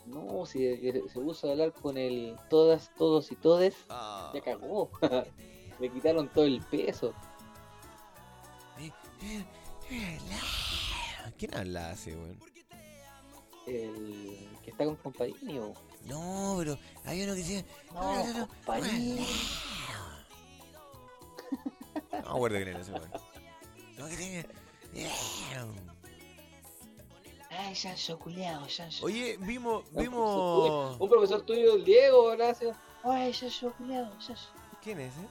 [0.08, 4.32] No, si que se puso a hablar con el todas, todos y todes, Ah.
[4.34, 4.90] ya cagó.
[5.80, 7.14] Le quitaron todo el peso.
[11.38, 12.40] ¿Quién habla así, weón?
[13.66, 15.74] El que está con Comparini, o.
[16.06, 17.66] No, pero hay uno que dice.
[17.94, 19.28] No, Comparini.
[22.12, 23.12] No me acuerdo quién era ese weón.
[23.98, 24.48] No, que tiene.
[27.50, 29.06] Ay, Sancho culiao, Sancho.
[29.06, 31.00] Oye, vimos, vimos.
[31.00, 32.76] Un profesor tuyo, el Diego, gracias.
[33.04, 34.50] Ay, Sancho culiao, Sancho.
[34.82, 35.28] ¿Quién es, eh?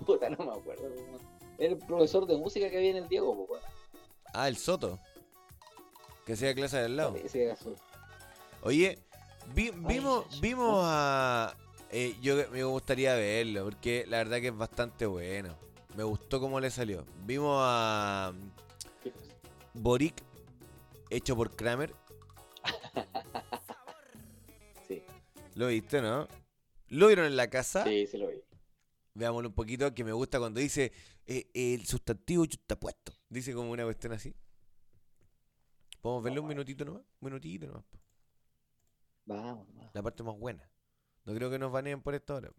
[0.06, 0.90] Puta, no me acuerdo.
[1.58, 3.62] Era el profesor de música que había en el Diego, weón.
[4.32, 4.98] Ah, el Soto.
[6.26, 7.14] Que hacía clase de al lado.
[8.62, 8.98] Oye,
[9.54, 11.56] vi- vimos, vimos a.
[11.90, 15.56] eh, yo me gustaría verlo, porque la verdad que es bastante bueno.
[15.96, 17.04] Me gustó cómo le salió.
[17.24, 18.32] Vimos a.
[19.74, 20.22] Boric,
[21.10, 21.94] hecho por Kramer.
[24.86, 25.02] Sí.
[25.54, 26.28] ¿Lo viste, no?
[26.88, 27.84] ¿Lo vieron en la casa?
[27.84, 28.36] Sí, sí lo vi.
[29.14, 30.92] Veámoslo un poquito, que me gusta cuando dice
[31.26, 33.12] eh, el sustantivo está puesto.
[33.30, 34.34] Dice como una cuestión así.
[36.02, 37.02] ¿Podemos verlo un minutito nomás?
[37.20, 37.84] Un minutito nomás.
[37.84, 37.98] po.
[39.26, 39.90] Vamos, vamos.
[39.94, 40.68] La parte más buena.
[41.24, 42.50] No creo que nos baneen por esto ahora.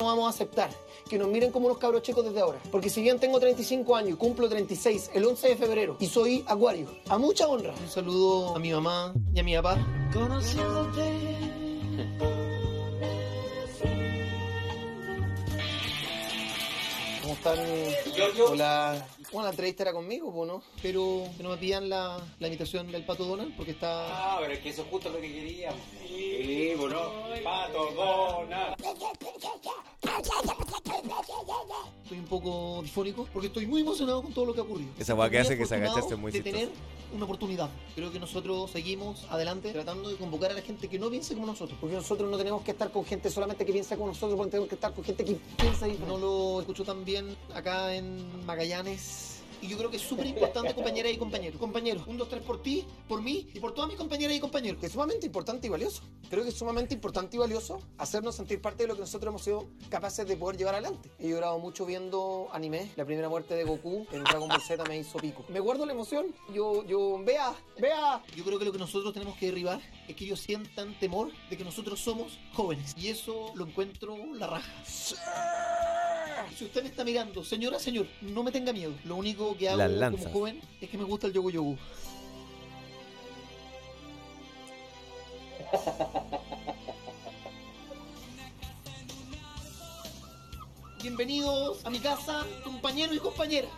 [0.00, 0.70] No vamos a aceptar
[1.10, 2.60] que nos miren como unos cabros chicos desde ahora.
[2.70, 6.44] Porque si bien tengo 35 años y cumplo 36 el 11 de febrero y soy
[6.46, 7.74] acuario, a mucha honra.
[7.74, 9.76] Un saludo a mi mamá y a mi papá.
[17.20, 17.58] ¿Cómo están?
[18.48, 19.04] Hola.
[19.30, 20.62] Bueno, la entrevista era conmigo, pues, ¿no?
[20.82, 24.06] Pero no me pidan la, la invitación del Pato Donald porque está...
[24.34, 25.80] Ah, pero es que eso es justo lo que queríamos.
[26.06, 26.98] Sí, bueno.
[27.44, 28.74] Pato, dona.
[32.08, 34.88] Estoy un poco difónico porque estoy muy emocionado con todo lo que ha ocurrido.
[34.98, 36.56] Esa weá que hace que se agachaste es muy De chistoso.
[36.64, 36.74] tener
[37.14, 37.68] una oportunidad.
[37.94, 41.46] Creo que nosotros seguimos adelante tratando de convocar a la gente que no piense como
[41.48, 41.76] nosotros.
[41.78, 44.70] Porque nosotros no tenemos que estar con gente solamente que piensa como nosotros, porque tenemos
[44.70, 46.06] que estar con gente que piensa diferente.
[46.10, 49.37] No lo escucho tan bien acá en Magallanes.
[49.60, 51.58] Y yo creo que es súper importante, compañeras y compañeros.
[51.58, 54.80] Compañeros, un, dos, tres por ti, por mí y por todas mis compañeras y compañeros.
[54.80, 56.02] Que es sumamente importante y valioso.
[56.30, 59.42] Creo que es sumamente importante y valioso hacernos sentir parte de lo que nosotros hemos
[59.42, 61.10] sido capaces de poder llevar adelante.
[61.18, 62.90] He llorado mucho viendo anime.
[62.96, 65.44] La primera muerte de Goku en Dragon Ball Z me hizo pico.
[65.48, 66.34] Me guardo la emoción.
[66.54, 68.22] Yo, yo, vea, vea.
[68.36, 71.56] Yo creo que lo que nosotros tenemos que derribar es que ellos sientan temor de
[71.56, 72.94] que nosotros somos jóvenes.
[72.96, 74.72] Y eso lo encuentro la raja.
[76.56, 78.92] Si usted me está mirando, señora, señor, no me tenga miedo.
[79.04, 81.76] Lo único que hago como joven es que me gusta el yogo yogo.
[91.02, 93.70] Bienvenidos a mi casa, compañeros y compañeras.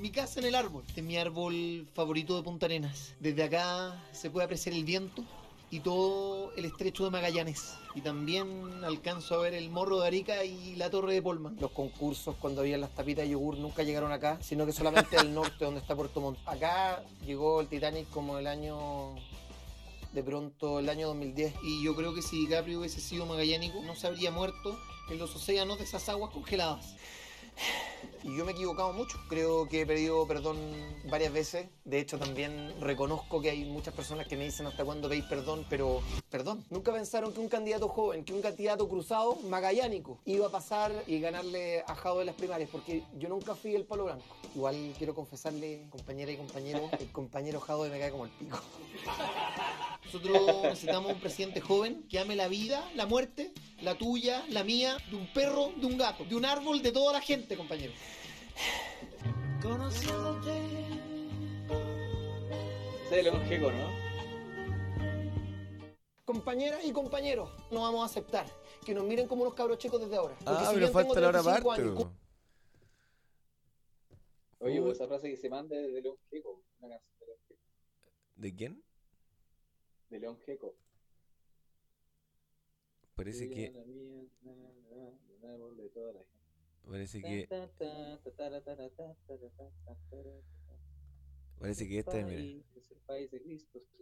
[0.00, 0.84] Mi casa en el árbol.
[0.86, 3.14] Este es mi árbol favorito de Punta Arenas.
[3.20, 5.24] Desde acá se puede apreciar el viento
[5.72, 7.76] y todo el estrecho de Magallanes.
[7.94, 11.56] Y también alcanzo a ver el morro de Arica y la torre de Polman.
[11.58, 15.32] Los concursos cuando había las tapitas de yogur nunca llegaron acá, sino que solamente al
[15.32, 16.38] norte donde está Puerto Montt.
[16.44, 19.14] Acá llegó el Titanic como el año
[20.12, 21.54] de pronto el año 2010.
[21.62, 24.78] Y yo creo que si DiCaprio hubiese sido magallánico, no se habría muerto
[25.08, 26.96] en los océanos de esas aguas congeladas.
[28.24, 29.18] Y yo me he equivocado mucho.
[29.28, 30.56] Creo que he pedido perdón
[31.10, 31.68] varias veces.
[31.84, 35.66] De hecho, también reconozco que hay muchas personas que me dicen hasta cuándo pedís perdón,
[35.68, 36.00] pero
[36.30, 36.64] perdón.
[36.70, 41.20] Nunca pensaron que un candidato joven, que un candidato cruzado, magallánico, iba a pasar y
[41.20, 44.24] ganarle a Jado de las primarias, porque yo nunca fui el palo blanco.
[44.54, 48.60] Igual quiero confesarle, compañera y compañero, el compañero Jado me cae como el pico.
[50.04, 54.96] Nosotros necesitamos un presidente joven que ame la vida, la muerte, la tuya, la mía,
[55.10, 57.92] de un perro, de un gato, de un árbol, de toda la gente, compañero.
[63.06, 63.88] Ese es un jeco, ¿no?
[66.24, 68.46] Compañeras y compañeros, no vamos a aceptar
[68.86, 70.34] que nos miren como unos cabros chicos desde ahora.
[70.36, 71.82] Porque Ah, si pero bien falta tengo la hora 35 parte.
[71.82, 72.12] años, po.
[74.64, 76.16] Oye, pues esa frase que se manda es de León
[76.80, 77.60] una canción de León Jeco.
[78.36, 78.82] ¿De quién?
[80.08, 80.74] De León Jeco.
[83.14, 83.70] Parece que.
[83.86, 86.31] mía, na, na, na, un árbol de toda la gente.
[86.88, 87.48] Parece que.
[91.58, 92.64] Parece que esta mira.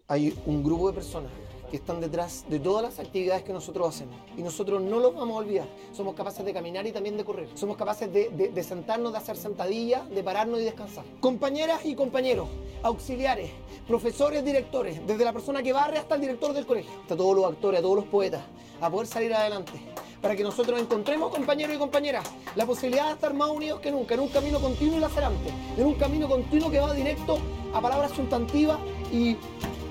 [0.07, 1.31] Hay un grupo de personas
[1.71, 5.37] que están detrás de todas las actividades que nosotros hacemos y nosotros no los vamos
[5.37, 5.69] a olvidar.
[5.93, 7.49] Somos capaces de caminar y también de correr.
[7.55, 11.05] Somos capaces de, de, de sentarnos, de hacer sentadillas, de pararnos y descansar.
[11.21, 12.49] Compañeras y compañeros,
[12.83, 13.51] auxiliares,
[13.87, 17.45] profesores, directores, desde la persona que barre hasta el director del colegio, hasta todos los
[17.45, 18.43] actores, a todos los poetas,
[18.81, 19.73] a poder salir adelante.
[20.21, 22.25] Para que nosotros encontremos, compañeros y compañeras,
[22.55, 25.87] la posibilidad de estar más unidos que nunca, en un camino continuo y lacerante, en
[25.87, 27.39] un camino continuo que va directo
[27.73, 28.79] a palabras sustantivas
[29.13, 29.37] y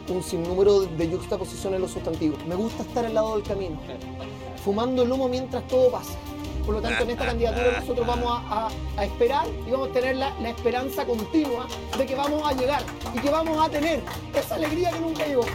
[0.08, 2.44] un sinnúmero de juxtaposiciones en los sustantivos.
[2.46, 3.80] Me gusta estar al lado del camino,
[4.64, 6.14] fumando el humo mientras todo pasa.
[6.64, 10.40] Por lo tanto, en esta candidatura nosotros vamos a esperar y vamos a tener la,
[10.40, 11.66] la esperanza continua
[11.98, 12.84] de que vamos a llegar
[13.16, 14.02] y que vamos a tener
[14.36, 15.46] esa alegría que nunca llegó.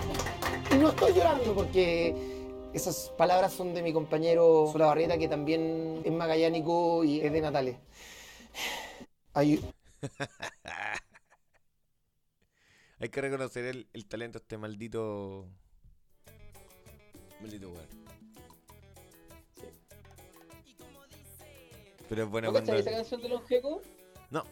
[0.72, 2.33] Y no estoy llorando porque
[2.74, 7.76] esas palabras son de mi compañero Solabarrieta, que también es magallánico y es de Natales.
[9.32, 9.60] Hay,
[13.00, 15.48] Hay que reconocer el, el talento de este maldito.
[17.40, 17.88] Maldito weón.
[22.08, 22.74] Pero es bueno ¿No cuando.
[22.74, 23.82] esa canción de León Jeco?
[24.30, 24.44] No.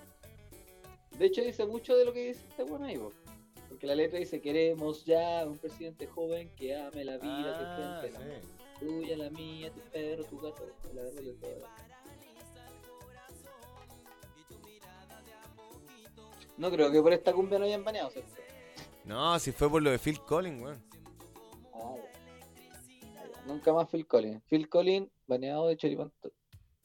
[1.18, 3.12] De hecho, dice mucho de lo que dice este bueno ahí, po.
[3.82, 8.06] Porque la letra dice: Queremos ya un presidente joven que ame la vida, Ah, que
[8.06, 8.48] enfrente la muerte.
[8.78, 10.64] Tuya, la mía, tu perro, tu gato,
[10.94, 11.66] la verdad de todo.
[16.56, 18.30] No creo que por esta cumbia no hayan baneado, ¿cierto?
[19.04, 20.84] No, si fue por lo de Phil Collins, weón.
[21.74, 21.96] Ah.
[23.16, 23.42] Ah.
[23.48, 24.44] Nunca más Phil Collins.
[24.44, 26.12] Phil Collins, baneado de Choripán.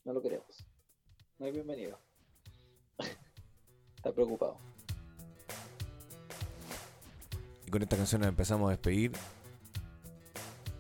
[0.03, 0.65] No lo queremos.
[1.37, 1.99] No es bienvenido.
[3.97, 4.57] Está preocupado.
[7.67, 9.11] Y con esta canción nos empezamos a despedir.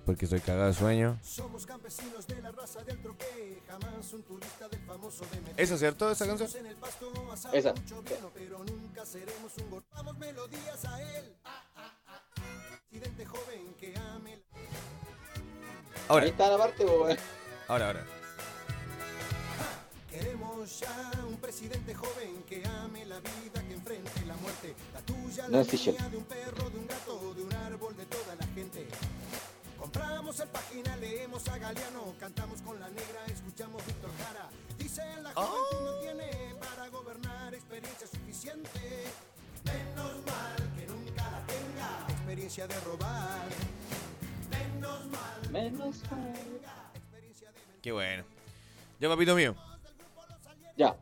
[0.05, 1.19] Porque estoy cagado de sueño.
[1.21, 5.79] Somos campesinos de la raza del troque, jamás un turista del famoso de ¿Eso es
[5.81, 6.49] cierto, esa canción?
[7.51, 7.73] Esa.
[7.73, 11.35] mucho vino, pero nunca seremos un melodías a él.
[11.43, 12.79] Ah, ah, ah, ah.
[12.89, 16.07] Presidente joven que ame la...
[16.07, 16.23] Ahora.
[16.23, 17.17] Ahí está la parte, weón.
[17.67, 18.16] Ahora, ahora.
[28.05, 28.87] Toda la gente.
[29.79, 34.49] Compramos el página, leemos a Galeano, cantamos con la negra, escuchamos Víctor Jara.
[34.77, 39.03] Dice la juventud no tiene para gobernar experiencia suficiente.
[39.63, 42.07] Menos mal que nunca la tenga.
[42.09, 43.47] Experiencia de robar.
[44.49, 45.51] Menos mal.
[45.51, 46.33] Menos mal.
[47.81, 48.23] Qué bueno.
[48.99, 49.55] Ya, papito mío.
[50.77, 50.95] Ya.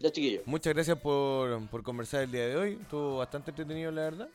[0.00, 0.42] Ya, chiquillo.
[0.46, 2.78] Muchas gracias por, por conversar el día de hoy.
[2.80, 4.28] Estuvo bastante entretenido, la verdad.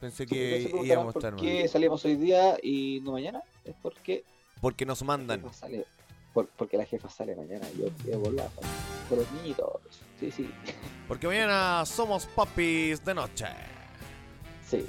[0.00, 1.68] Pensé que íbamos a ¿Por estar qué mal.
[1.68, 3.42] salimos hoy día y no mañana?
[3.64, 4.24] Es porque
[4.60, 5.42] Porque nos mandan.
[5.52, 5.84] sale,
[6.32, 7.66] por- porque la jefa sale mañana.
[7.78, 8.48] Yo quiero volar
[9.08, 9.68] por los niñitos.
[10.20, 10.50] Sí, sí.
[11.08, 13.46] Porque mañana somos papis de noche.
[14.64, 14.86] Sí.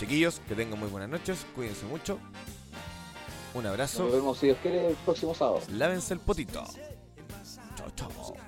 [0.00, 1.46] Chiquillos, que tengan muy buenas noches.
[1.54, 2.18] Cuídense mucho.
[3.54, 4.02] Un abrazo.
[4.02, 5.60] Nos vemos, si Dios quiere, el próximo sábado.
[5.70, 6.64] Lávense el potito.
[7.96, 8.43] Autopsy.